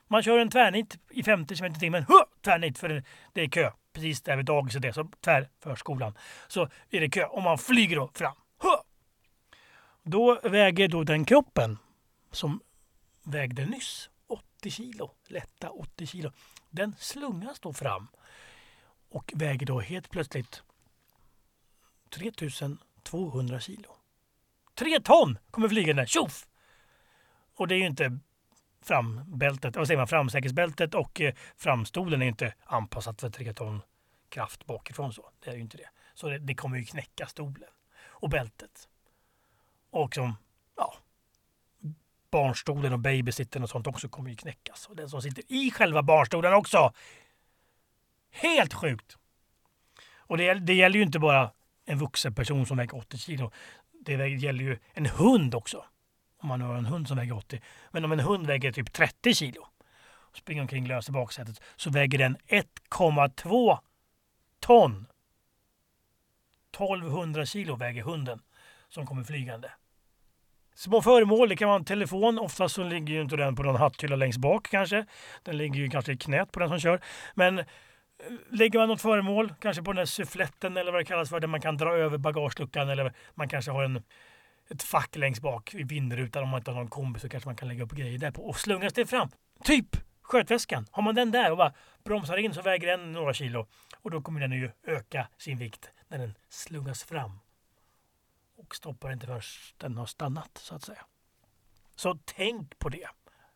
Man 0.07 0.23
kör 0.23 0.39
en 0.39 0.49
tvärnit 0.49 0.97
i 1.09 1.23
50 1.23 1.55
km 1.55 1.71
i 1.71 1.79
timmen. 1.79 2.05
Huh! 2.07 2.23
Tvärnit 2.41 2.77
för 2.77 3.03
det 3.33 3.41
är 3.41 3.47
kö 3.47 3.71
precis 3.93 4.21
där 4.21 4.35
vid 4.37 4.45
dagiset 4.45 4.81
det, 4.81 4.93
så 4.93 5.09
tvärförskolan, 5.23 6.17
så 6.47 6.69
är 6.89 7.01
det 7.01 7.09
kö 7.09 7.25
och 7.25 7.43
man 7.43 7.57
flyger 7.57 7.95
då 7.95 8.11
fram. 8.13 8.35
Då 10.03 10.39
väger 10.43 10.87
då 10.87 11.03
den 11.03 11.25
kroppen 11.25 11.77
som 12.31 12.59
vägde 13.23 13.65
nyss 13.65 14.09
80 14.27 14.71
kilo, 14.71 15.11
lätta 15.27 15.69
80 15.69 16.07
kilo, 16.07 16.31
den 16.73 16.95
slungas 16.99 17.59
då 17.59 17.73
fram 17.73 18.07
och 19.09 19.33
väger 19.35 19.65
då 19.65 19.79
helt 19.79 20.09
plötsligt 20.09 20.63
3200 22.09 23.59
kilo. 23.59 23.95
Tre 24.73 24.99
ton 24.99 25.37
kommer 25.51 25.69
flygande, 25.69 26.07
tjoff! 26.07 26.47
Och 27.55 27.67
det 27.67 27.75
är 27.75 27.79
ju 27.79 27.85
inte 27.85 28.19
frambältet, 28.81 29.75
vad 29.75 29.87
säger 29.87 29.97
man, 29.97 30.07
framsäkerhetsbältet 30.07 30.93
och 30.93 31.21
eh, 31.21 31.33
framstolen 31.57 32.21
är 32.21 32.25
inte 32.25 32.53
anpassat 32.63 33.21
för 33.21 33.29
tre 33.29 33.53
ton 33.53 33.81
kraft 34.29 34.65
bakifrån. 34.65 35.13
Så. 35.13 35.29
Det 35.39 35.49
är 35.49 35.55
ju 35.55 35.61
inte 35.61 35.77
det. 35.77 35.89
Så 36.13 36.29
det, 36.29 36.39
det 36.39 36.55
kommer 36.55 36.77
ju 36.77 36.85
knäcka 36.85 37.27
stolen 37.27 37.69
och 38.05 38.29
bältet. 38.29 38.89
Och 39.89 40.15
som, 40.15 40.35
ja, 40.75 40.95
barnstolen 42.33 42.93
och 42.93 42.99
babysitten 42.99 43.63
och 43.63 43.69
sånt 43.69 43.87
också 43.87 44.09
kommer 44.09 44.29
ju 44.29 44.35
knäckas. 44.35 44.87
Och 44.87 44.95
den 44.95 45.09
som 45.09 45.21
sitter 45.21 45.43
i 45.47 45.71
själva 45.71 46.03
barnstolen 46.03 46.53
också. 46.53 46.93
Helt 48.31 48.73
sjukt! 48.73 49.17
Och 50.15 50.37
det, 50.37 50.53
det 50.53 50.73
gäller 50.73 50.97
ju 50.97 51.03
inte 51.03 51.19
bara 51.19 51.51
en 51.85 51.97
vuxen 51.97 52.35
person 52.35 52.65
som 52.65 52.77
väger 52.77 52.95
80 52.95 53.17
kilo. 53.17 53.51
Det 54.05 54.27
gäller 54.27 54.63
ju 54.63 54.77
en 54.93 55.05
hund 55.05 55.55
också 55.55 55.85
om 56.43 56.49
man 56.49 56.61
har 56.61 56.75
en 56.75 56.85
hund 56.85 57.07
som 57.07 57.17
väger 57.17 57.37
80. 57.37 57.61
Men 57.91 58.05
om 58.05 58.11
en 58.11 58.19
hund 58.19 58.47
väger 58.47 58.71
typ 58.71 58.93
30 58.93 59.33
kilo 59.33 59.67
och 60.05 60.37
springer 60.37 60.61
omkring 60.61 60.87
lös 60.87 61.09
i 61.09 61.11
baksätet 61.11 61.61
så 61.75 61.89
väger 61.89 62.17
den 62.17 62.37
1,2 62.37 63.77
ton. 64.59 65.05
1200 66.71 67.45
kilo 67.45 67.75
väger 67.75 68.03
hunden 68.03 68.41
som 68.89 69.05
kommer 69.07 69.23
flygande. 69.23 69.71
Små 70.75 71.01
föremål, 71.01 71.49
det 71.49 71.55
kan 71.55 71.67
vara 71.67 71.79
en 71.79 71.85
telefon. 71.85 72.39
Oftast 72.39 72.75
så 72.75 72.83
ligger 72.83 73.13
ju 73.13 73.21
inte 73.21 73.35
den 73.35 73.55
på 73.55 73.63
någon 73.63 73.75
hatthylla 73.75 74.15
längst 74.15 74.39
bak 74.39 74.67
kanske. 74.71 75.05
Den 75.43 75.57
ligger 75.57 75.79
ju 75.79 75.89
kanske 75.89 76.11
i 76.11 76.17
knät 76.17 76.51
på 76.51 76.59
den 76.59 76.69
som 76.69 76.79
kör. 76.79 77.01
Men 77.33 77.59
eh, 77.59 77.65
lägger 78.51 78.79
man 78.79 78.87
något 78.87 79.01
föremål, 79.01 79.53
kanske 79.59 79.83
på 79.83 79.91
den 79.91 79.97
där 79.97 80.05
suffletten 80.05 80.77
eller 80.77 80.91
vad 80.91 81.01
det 81.01 81.05
kallas 81.05 81.29
för, 81.29 81.39
där 81.39 81.47
man 81.47 81.61
kan 81.61 81.77
dra 81.77 81.95
över 81.95 82.17
bagageluckan 82.17 82.89
eller 82.89 83.13
man 83.35 83.49
kanske 83.49 83.71
har 83.71 83.83
en 83.83 84.03
ett 84.69 84.83
fack 84.83 85.15
längst 85.15 85.41
bak 85.41 85.73
i 85.75 85.83
vindrutan 85.83 86.43
om 86.43 86.49
man 86.49 86.59
inte 86.59 86.71
har 86.71 86.75
någon 86.75 86.87
kombi 86.87 87.19
så 87.19 87.29
kanske 87.29 87.49
man 87.49 87.55
kan 87.55 87.67
lägga 87.67 87.83
upp 87.83 87.91
grejer 87.91 88.17
där 88.17 88.31
på 88.31 88.45
och 88.45 88.59
slungas 88.59 88.93
det 88.93 89.05
fram. 89.05 89.29
Typ 89.63 89.97
skötväskan. 90.21 90.85
Har 90.91 91.03
man 91.03 91.15
den 91.15 91.31
där 91.31 91.51
och 91.51 91.57
bara 91.57 91.73
bromsar 92.03 92.37
in 92.37 92.53
så 92.53 92.61
väger 92.61 92.87
den 92.87 93.11
några 93.11 93.33
kilo 93.33 93.67
och 94.01 94.11
då 94.11 94.21
kommer 94.21 94.39
den 94.39 94.51
ju 94.51 94.69
öka 94.87 95.27
sin 95.37 95.57
vikt 95.57 95.91
när 96.07 96.17
den 96.17 96.33
slungas 96.49 97.03
fram. 97.03 97.39
Och 98.73 98.77
stoppar 98.77 99.11
inte 99.11 99.25
förrän 99.25 99.41
den 99.77 99.97
har 99.97 100.05
stannat 100.05 100.57
så 100.57 100.75
att 100.75 100.83
säga. 100.83 101.05
Så 101.95 102.19
tänk 102.25 102.79
på 102.79 102.89
det. 102.89 103.07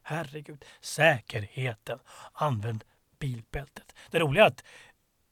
Herregud. 0.03 0.65
Säkerheten. 0.81 1.99
Använd 2.33 2.83
bilbältet. 3.19 3.95
Det 4.11 4.19
roliga 4.19 4.43
är 4.43 4.47
att 4.47 4.63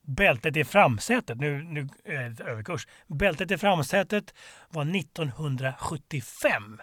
bältet 0.01 0.57
i 0.57 0.63
framsätet, 0.63 1.37
nu, 1.37 1.63
nu 1.63 1.89
eh, 2.03 2.19
är 2.19 2.29
det 2.29 2.43
överkurs, 2.43 2.87
bältet 3.07 3.51
i 3.51 3.57
framsätet 3.57 4.33
var 4.69 4.95
1975. 4.95 6.81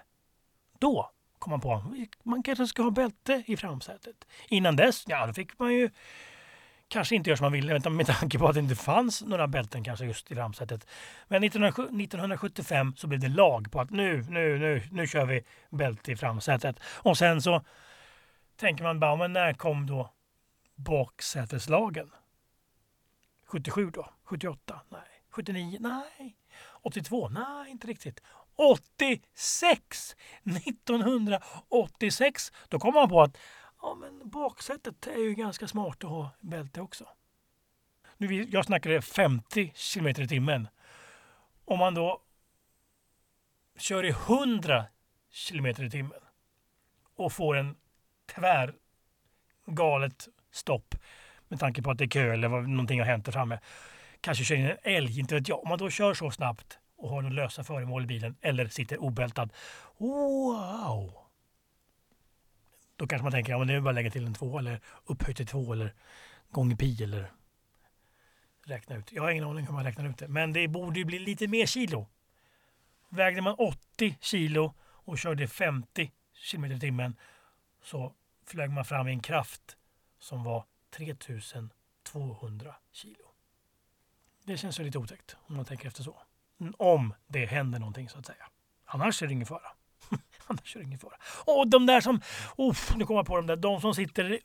Då 0.78 1.10
kom 1.38 1.50
man 1.50 1.60
på 1.60 1.74
att 1.74 1.84
man 2.22 2.42
kanske 2.42 2.66
ska 2.66 2.82
ha 2.82 2.90
bälte 2.90 3.42
i 3.46 3.56
framsätet. 3.56 4.26
Innan 4.48 4.76
dess, 4.76 5.04
ja 5.06 5.26
då 5.26 5.32
fick 5.32 5.58
man 5.58 5.74
ju 5.74 5.90
kanske 6.92 7.14
inte 7.14 7.30
gör 7.30 7.36
som 7.36 7.44
man 7.44 7.52
ville 7.52 7.90
med 7.90 8.06
tanke 8.06 8.38
på 8.38 8.48
att 8.48 8.54
det 8.54 8.60
inte 8.60 8.74
fanns 8.74 9.22
några 9.22 9.46
bälten 9.46 9.84
kanske 9.84 10.04
just 10.04 10.30
i 10.30 10.34
framsätet. 10.34 10.86
Men 11.28 11.44
1975 11.44 12.94
så 12.96 13.06
blev 13.06 13.20
det 13.20 13.28
lag 13.28 13.70
på 13.70 13.80
att 13.80 13.90
nu, 13.90 14.24
nu, 14.28 14.58
nu, 14.58 14.82
nu 14.90 15.06
kör 15.06 15.26
vi 15.26 15.44
bälte 15.70 16.12
i 16.12 16.16
framsätet. 16.16 16.76
Och 16.84 17.18
sen 17.18 17.42
så 17.42 17.62
tänker 18.56 18.84
man 18.84 19.00
bara, 19.00 19.16
men 19.16 19.32
när 19.32 19.52
kom 19.52 19.86
då 19.86 20.10
baksäteslagen? 20.74 22.10
77 23.46 23.90
då? 23.90 24.08
78? 24.24 24.80
Nej. 24.88 25.00
79? 25.30 25.78
Nej. 25.80 26.36
82? 26.82 27.28
Nej, 27.28 27.70
inte 27.70 27.86
riktigt. 27.86 28.20
86! 28.56 30.16
1986! 30.44 32.52
Då 32.68 32.78
kom 32.78 32.94
man 32.94 33.08
på 33.08 33.22
att 33.22 33.36
ja, 33.82 33.94
men 33.94 34.28
baksätet 34.30 35.06
är 35.06 35.18
ju 35.18 35.34
ganska 35.34 35.68
smart 35.68 36.04
att 36.04 36.10
ha 36.10 36.30
bälte 36.40 36.80
också. 36.80 37.04
Nu, 38.16 38.42
jag 38.42 38.64
snackade 38.64 39.02
50 39.02 39.72
km 39.94 40.06
i 40.06 40.28
timmen. 40.28 40.68
Om 41.64 41.78
man 41.78 41.94
då 41.94 42.22
kör 43.78 44.04
i 44.04 44.08
100 44.08 44.84
kilometer 45.30 45.84
i 45.84 45.90
timmen 45.90 46.20
och 47.16 47.32
får 47.32 47.56
en 47.56 47.76
tvär 48.34 48.74
galet 49.66 50.28
stopp 50.50 50.94
med 51.48 51.60
tanke 51.60 51.82
på 51.82 51.90
att 51.90 51.98
det 51.98 52.04
är 52.04 52.08
kö 52.08 52.32
eller 52.32 52.48
vad, 52.48 52.68
någonting 52.68 52.98
har 52.98 53.06
hänt 53.06 53.24
där 53.24 53.32
framme. 53.32 53.58
Kanske 54.20 54.44
kör 54.44 54.56
in 54.56 54.66
en 54.66 54.76
älg, 54.82 55.20
inte 55.20 55.34
vet 55.34 55.48
jag. 55.48 55.62
Om 55.62 55.68
man 55.68 55.78
då 55.78 55.90
kör 55.90 56.14
så 56.14 56.30
snabbt 56.30 56.78
och 56.96 57.08
har 57.08 57.22
några 57.22 57.34
lösa 57.34 57.64
föremål 57.64 58.02
i 58.02 58.06
bilen 58.06 58.36
eller 58.40 58.68
sitter 58.68 59.02
obältad. 59.02 59.52
Wow! 59.98 61.21
Då 63.02 63.06
kanske 63.06 63.22
man 63.22 63.32
tänker 63.32 63.54
att 63.54 63.60
ja, 63.60 63.64
det 63.64 63.74
är 63.74 63.80
bara 63.80 63.90
att 63.90 63.94
lägga 63.94 64.10
till 64.10 64.26
en 64.26 64.34
två 64.34 64.58
eller 64.58 64.80
upphöjt 65.04 65.36
till 65.36 65.46
två 65.46 65.72
eller 65.72 65.94
gånger 66.50 66.76
pi 66.76 67.02
eller 67.02 67.32
räkna 68.64 68.96
ut. 68.96 69.12
Jag 69.12 69.22
har 69.22 69.30
ingen 69.30 69.44
aning 69.44 69.66
hur 69.66 69.72
man 69.72 69.84
räknar 69.84 70.08
ut 70.08 70.18
det. 70.18 70.28
Men 70.28 70.52
det 70.52 70.68
borde 70.68 70.98
ju 70.98 71.04
bli 71.04 71.18
lite 71.18 71.48
mer 71.48 71.66
kilo. 71.66 72.08
Vägde 73.08 73.42
man 73.42 73.54
80 73.58 74.18
kilo 74.20 74.74
och 74.82 75.18
körde 75.18 75.48
50 75.48 76.12
kilometer 76.34 76.76
i 76.76 76.80
timmen 76.80 77.16
så 77.82 78.14
flög 78.46 78.70
man 78.70 78.84
fram 78.84 79.08
i 79.08 79.12
en 79.12 79.20
kraft 79.20 79.76
som 80.18 80.44
var 80.44 80.64
3200 80.90 82.74
kilo. 82.92 83.34
Det 84.44 84.56
känns 84.56 84.80
ju 84.80 84.84
lite 84.84 84.98
otäckt 84.98 85.36
om 85.46 85.56
man 85.56 85.64
tänker 85.64 85.88
efter 85.88 86.02
så. 86.02 86.22
Om 86.78 87.14
det 87.26 87.46
händer 87.46 87.78
någonting 87.78 88.08
så 88.08 88.18
att 88.18 88.26
säga. 88.26 88.48
Annars 88.84 89.22
är 89.22 89.26
det 89.26 89.32
ingen 89.32 89.46
fara. 89.46 89.72
Annars 90.52 90.76
är 90.76 90.80
det 90.80 90.86
ingen 90.86 90.98
fara. 90.98 91.16
Och 91.44 91.68
de 91.68 91.86
där 91.86 92.00
som, 92.00 92.20
oh, 92.56 92.76
nu 92.96 93.06
kommer 93.06 93.18
jag 93.18 93.26
på 93.26 93.36
de 93.36 93.46
där, 93.46 93.56
de 93.56 93.80
som 93.80 93.94
sitter 93.94 94.38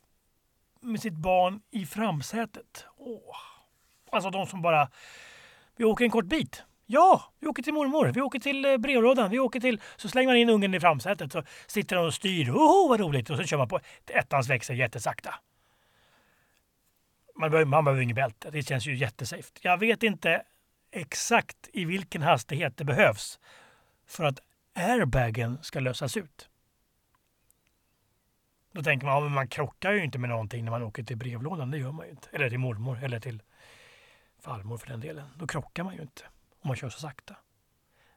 med 0.80 1.00
sitt 1.00 1.14
barn 1.14 1.60
i 1.70 1.86
framsätet. 1.86 2.86
Oh. 2.96 3.36
Alltså 4.10 4.30
de 4.30 4.46
som 4.46 4.62
bara, 4.62 4.90
vi 5.76 5.84
åker 5.84 6.04
en 6.04 6.10
kort 6.10 6.24
bit. 6.24 6.64
Ja, 6.86 7.32
vi 7.40 7.46
åker 7.46 7.62
till 7.62 7.72
mormor, 7.72 8.12
vi 8.14 8.20
åker 8.20 8.38
till 8.38 8.64
eh, 8.64 8.76
brevlådan, 8.76 9.30
vi 9.30 9.38
åker 9.38 9.60
till... 9.60 9.80
Så 9.96 10.08
slänger 10.08 10.28
man 10.28 10.36
in 10.36 10.50
ungen 10.50 10.74
i 10.74 10.80
framsätet 10.80 11.32
så 11.32 11.42
sitter 11.66 11.96
den 11.96 12.04
och 12.04 12.14
styr. 12.14 12.50
Oh, 12.50 12.88
vad 12.88 13.00
roligt! 13.00 13.30
Och 13.30 13.36
så 13.36 13.44
kör 13.44 13.56
man 13.56 13.68
på 13.68 13.80
ettans 14.06 14.48
växel 14.48 14.78
jättesakta. 14.78 15.34
Man 17.36 17.50
behöver, 17.50 17.70
man 17.70 17.84
behöver 17.84 18.02
inget 18.02 18.16
bälte. 18.16 18.50
Det 18.50 18.62
känns 18.62 18.86
ju 18.86 18.96
jättesafe. 18.96 19.50
Jag 19.60 19.78
vet 19.78 20.02
inte 20.02 20.42
exakt 20.90 21.68
i 21.72 21.84
vilken 21.84 22.22
hastighet 22.22 22.76
det 22.76 22.84
behövs 22.84 23.38
för 24.06 24.24
att 24.24 24.40
airbagen 24.78 25.58
ska 25.62 25.80
lösas 25.80 26.16
ut. 26.16 26.48
Då 28.72 28.82
tänker 28.82 29.06
man, 29.06 29.22
ja, 29.22 29.28
man 29.28 29.48
krockar 29.48 29.92
ju 29.92 30.04
inte 30.04 30.18
med 30.18 30.30
någonting 30.30 30.64
när 30.64 30.70
man 30.70 30.82
åker 30.82 31.02
till 31.02 31.16
brevlådan. 31.16 31.70
Det 31.70 31.78
gör 31.78 31.92
man 31.92 32.06
ju 32.06 32.10
inte. 32.10 32.28
Eller 32.32 32.50
till 32.50 32.58
mormor 32.58 33.04
eller 33.04 33.20
till 33.20 33.42
farmor 34.40 34.78
för 34.78 34.86
den 34.86 35.00
delen. 35.00 35.28
Då 35.36 35.46
krockar 35.46 35.84
man 35.84 35.94
ju 35.94 36.02
inte 36.02 36.22
om 36.60 36.68
man 36.68 36.76
kör 36.76 36.88
så 36.88 37.00
sakta. 37.00 37.36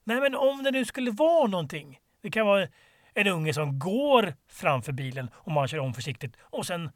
Nej, 0.04 0.22
men 0.22 0.36
om 0.36 0.64
det 0.64 0.72
nu 0.72 0.86
skulle 0.86 1.12
vara 1.12 1.48
någonting. 1.48 2.00
Det 2.22 2.32
kan 2.32 2.46
vara 2.46 2.68
en 3.14 3.28
unge 3.28 3.54
som 3.54 3.80
går 3.80 4.34
framför 4.48 4.92
bilen 4.92 5.30
och 5.34 5.52
man 5.52 5.68
kör 5.68 5.80
om 5.80 5.94
försiktigt 5.94 6.38
och 6.42 6.66
sen 6.66 6.90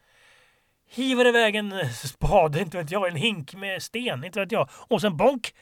hivar 0.89 1.25
iväg 1.25 1.55
en 1.55 1.89
spade, 1.93 2.61
inte 2.61 2.77
vet 2.77 2.91
jag, 2.91 3.07
en 3.07 3.15
hink 3.15 3.55
med 3.55 3.83
sten, 3.83 4.23
inte 4.23 4.39
vet 4.39 4.51
jag. 4.51 4.69
Och 4.71 5.01
sen 5.01 5.17
bonk! 5.17 5.53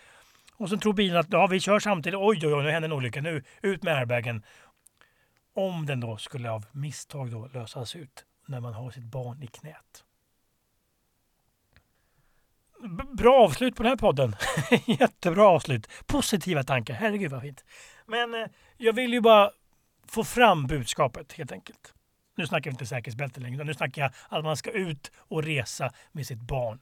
Och 0.58 0.70
så 0.70 0.78
tror 0.78 0.94
bilen 0.94 1.18
att 1.18 1.28
ja, 1.32 1.48
vi 1.48 1.60
kör 1.60 1.80
samtidigt. 1.80 2.20
Oj, 2.20 2.40
oj, 2.48 2.54
oj, 2.54 2.64
nu 2.64 2.72
händer 2.72 2.90
en 2.90 2.94
olycka. 2.94 3.22
Nu 3.22 3.44
ut 3.62 3.84
med 3.84 3.98
airbagen. 3.98 4.44
Om 5.56 5.86
den 5.86 6.00
då 6.00 6.18
skulle 6.18 6.52
av 6.52 6.66
misstag 6.72 7.32
då 7.32 7.50
lösas 7.54 7.96
ut 7.96 8.26
när 8.48 8.60
man 8.60 8.74
har 8.74 8.92
sitt 8.92 9.04
barn 9.04 9.44
i 9.44 9.48
knät. 9.48 10.04
Bra 13.18 13.44
avslut 13.44 13.76
på 13.76 13.84
den 13.84 13.90
här 13.90 13.98
podden. 13.98 14.36
Jättebra 14.86 15.48
avslut. 15.48 15.88
Positiva 16.06 16.64
tankar. 16.64 16.94
Herregud 16.94 17.32
vad 17.32 17.42
fint. 17.42 17.66
Men 18.06 18.34
eh, 18.34 18.48
jag 18.78 18.94
vill 18.94 19.14
ju 19.14 19.22
bara 19.22 19.52
få 20.08 20.24
fram 20.24 20.68
budskapet 20.68 21.34
helt 21.34 21.52
enkelt. 21.52 21.94
Nu 22.36 22.48
snackar 22.48 22.72
vi 22.72 22.74
inte 22.74 22.86
säkerhetsbälte 22.86 23.40
längre. 23.40 23.64
Nu 23.64 23.74
snackar 23.74 24.02
jag 24.02 24.12
att 24.30 24.44
man 24.44 24.58
ska 24.58 24.72
ut 24.72 25.12
och 25.18 25.44
resa 25.44 25.92
med 26.12 26.28
sitt 26.28 26.42
barn. 26.42 26.80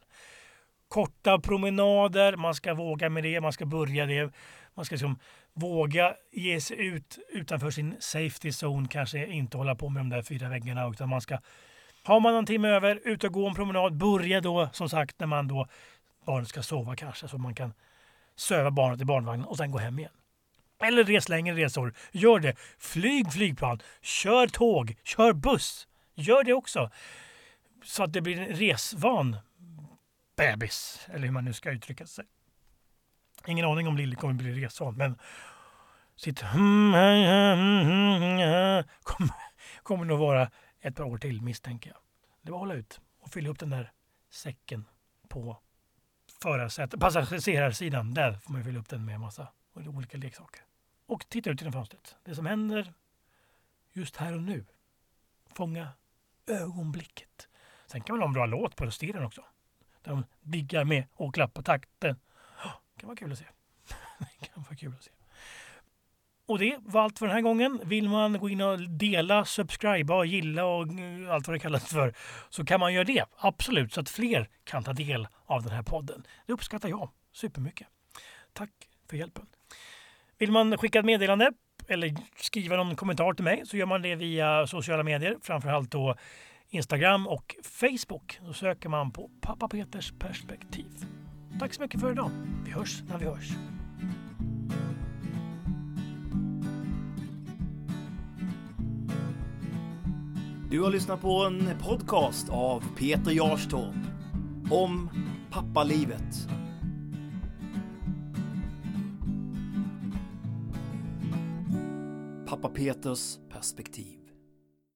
Korta 0.92 1.40
promenader, 1.40 2.36
man 2.36 2.56
ska 2.56 2.74
våga 2.74 3.10
med 3.10 3.24
det, 3.24 3.42
man 3.42 3.54
ska 3.54 3.66
börja 3.66 4.06
det. 4.06 4.32
Man 4.74 4.86
ska 4.86 4.94
liksom 4.94 5.20
våga 5.54 6.16
ge 6.32 6.62
sig 6.62 6.86
ut 6.86 7.20
utanför 7.30 7.72
sin 7.72 7.96
safety 8.00 8.50
zone, 8.50 8.88
kanske 8.88 9.28
inte 9.28 9.58
hålla 9.58 9.76
på 9.76 9.90
med 9.90 10.00
de 10.00 10.10
där 10.10 10.22
fyra 10.22 10.50
väggarna. 10.50 10.90
Utan 10.90 11.10
man 11.10 11.22
ska, 11.22 11.38
har 12.04 12.20
man 12.20 12.34
någon 12.34 12.46
timme 12.46 12.68
över, 12.68 13.00
ut 13.04 13.24
och 13.24 13.34
gå 13.34 13.48
en 13.48 13.56
promenad. 13.56 13.98
Börja 13.98 14.42
då 14.42 14.70
som 14.74 14.90
sagt 14.90 15.20
när 15.20 15.28
man 15.28 15.48
då 15.48 15.68
barnet 16.26 16.48
ska 16.48 16.64
sova 16.64 16.96
kanske, 16.96 17.28
så 17.28 17.38
man 17.38 17.56
kan 17.56 17.74
söva 18.36 18.72
barnet 18.72 19.02
i 19.02 19.06
barnvagnen 19.06 19.46
och 19.46 19.58
sen 19.58 19.72
gå 19.72 19.78
hem 19.78 20.00
igen. 20.00 20.12
Eller 20.84 21.04
res 21.04 21.30
längre 21.30 21.56
resor. 21.56 21.94
Gör 22.12 22.40
det. 22.40 22.56
Flyg 22.80 23.34
flygplan. 23.34 23.82
Kör 24.02 24.48
tåg. 24.48 24.96
Kör 25.04 25.34
buss. 25.34 25.88
Gör 26.16 26.44
det 26.44 26.54
också. 26.54 26.90
Så 27.84 28.04
att 28.04 28.14
det 28.14 28.22
blir 28.22 28.40
en 28.40 28.56
resvan 28.56 29.38
bebis. 30.42 31.08
Eller 31.12 31.26
hur 31.26 31.32
man 31.32 31.46
nu 31.46 31.54
ska 31.54 31.72
uttrycka 31.72 32.06
sig. 32.06 32.26
Ingen 33.48 33.66
aning 33.66 33.88
om 33.88 33.98
Lilly 33.98 34.16
kommer 34.16 34.34
bli 34.34 34.66
resvan, 34.66 34.96
men 34.98 35.20
sitt 36.16 36.42
hm, 36.42 36.94
hm, 36.94 37.86
hm, 37.86 38.84
kommer, 39.04 39.36
kommer 39.84 40.06
nog 40.06 40.20
vara 40.20 40.52
ett 40.80 40.96
par 40.96 41.04
år 41.04 41.18
till 41.18 41.42
misstänker 41.42 41.90
jag. 41.90 42.00
Det 42.42 42.52
var 42.52 42.58
att 42.58 42.62
hålla 42.62 42.74
ut 42.74 43.02
och 43.20 43.32
fylla 43.32 43.50
upp 43.50 43.60
den 43.60 43.70
där 43.70 43.92
säcken 44.30 44.86
på 45.28 45.58
förarsätet, 46.42 47.00
passagerarsidan. 47.00 48.14
Där 48.14 48.34
får 48.34 48.54
man 48.54 48.64
fylla 48.64 48.80
upp 48.80 48.90
den 48.90 49.06
med 49.06 49.16
en 49.16 49.22
massa 49.22 49.48
olika 49.74 50.18
leksaker 50.18 50.62
och 51.06 51.30
titta 51.30 51.50
ut 51.50 51.62
genom 51.62 51.74
fönstret. 51.74 52.16
Det 52.24 52.36
som 52.36 52.46
händer 52.46 52.94
just 53.94 54.16
här 54.16 54.34
och 54.36 54.42
nu. 54.42 54.66
Fånga 55.56 55.88
ögonblicket. 56.48 57.48
Sen 57.88 58.02
kan 58.02 58.14
man 58.14 58.22
ha 58.22 58.28
en 58.28 58.34
bra 58.34 58.46
låt 58.46 58.76
på 58.76 58.92
stereon 58.92 59.24
också. 59.24 59.44
Där 60.04 60.12
de 60.12 60.26
diggar 60.42 60.84
med 60.84 61.04
och 61.14 61.34
klappar 61.34 61.62
takten. 61.62 62.20
Det 62.96 63.00
kan 63.00 63.08
vara 63.08 63.18
kul 63.18 63.32
att 63.32 63.38
se. 63.38 63.46
Det 64.20 64.48
kan 64.48 64.64
vara 64.64 64.76
kul 64.76 64.94
att 64.98 65.04
se. 65.04 65.12
Och 66.46 66.60
det 66.60 66.78
var 66.80 67.02
allt 67.02 67.20
för 67.20 67.26
den 67.26 67.36
här 67.36 67.42
gången. 67.42 67.80
Vill 67.84 68.10
man 68.10 68.40
gå 68.40 68.50
in 68.50 68.62
och 68.62 68.80
dela, 68.80 69.46
subscriba 69.46 70.16
och 70.16 70.26
gilla 70.26 70.66
och 70.66 70.88
eh, 70.88 71.34
allt 71.34 71.48
vad 71.48 71.56
det 71.56 71.60
kallas 71.60 71.86
för 71.86 72.14
så 72.50 72.66
kan 72.66 72.80
man 72.80 72.94
göra 72.94 73.04
det. 73.04 73.26
Absolut, 73.38 73.94
så 73.94 74.02
att 74.02 74.10
fler 74.10 74.50
kan 74.64 74.84
ta 74.84 74.94
del 74.94 75.28
av 75.46 75.64
den 75.64 75.72
här 75.72 75.84
podden. 75.84 76.24
Det 76.46 76.54
uppskattar 76.54 76.90
jag 76.90 77.10
supermycket. 77.32 77.88
Tack 78.54 78.70
för 79.10 79.18
hjälpen. 79.18 79.46
Vill 80.38 80.52
man 80.52 80.78
skicka 80.78 81.00
ett 81.00 81.06
meddelande 81.06 81.52
eller 81.88 82.16
skriva 82.36 82.76
någon 82.76 82.96
kommentar 82.96 83.34
till 83.34 83.44
mig 83.44 83.62
så 83.66 83.78
gör 83.78 83.86
man 83.86 84.02
det 84.02 84.16
via 84.16 84.68
sociala 84.68 85.04
medier, 85.04 85.38
framförallt 85.42 85.92
då 85.92 86.16
Instagram 86.74 87.28
och 87.28 87.56
Facebook. 87.64 88.40
Då 88.46 88.54
söker 88.54 88.90
man 88.90 89.12
på 89.12 89.30
Pappa 89.42 89.68
Peters 89.68 90.14
perspektiv. 90.20 91.06
Tack 91.60 91.74
så 91.74 91.82
mycket 91.82 92.02
för 92.02 92.12
idag. 92.12 92.32
Vi 92.66 92.72
hörs 92.72 93.04
när 93.10 93.18
vi 93.18 93.26
hörs. 93.26 93.52
Du 100.70 100.82
har 100.82 100.92
lyssnat 100.92 101.22
på 101.22 101.46
en 101.46 101.70
podcast 101.82 102.50
av 102.50 102.84
Peter 102.98 103.32
Jarstorp 103.32 103.96
om 104.72 105.10
pappalivet. 105.52 106.48
Pappa 112.48 112.70
Peters 112.70 113.38
perspektiv. 113.50 114.21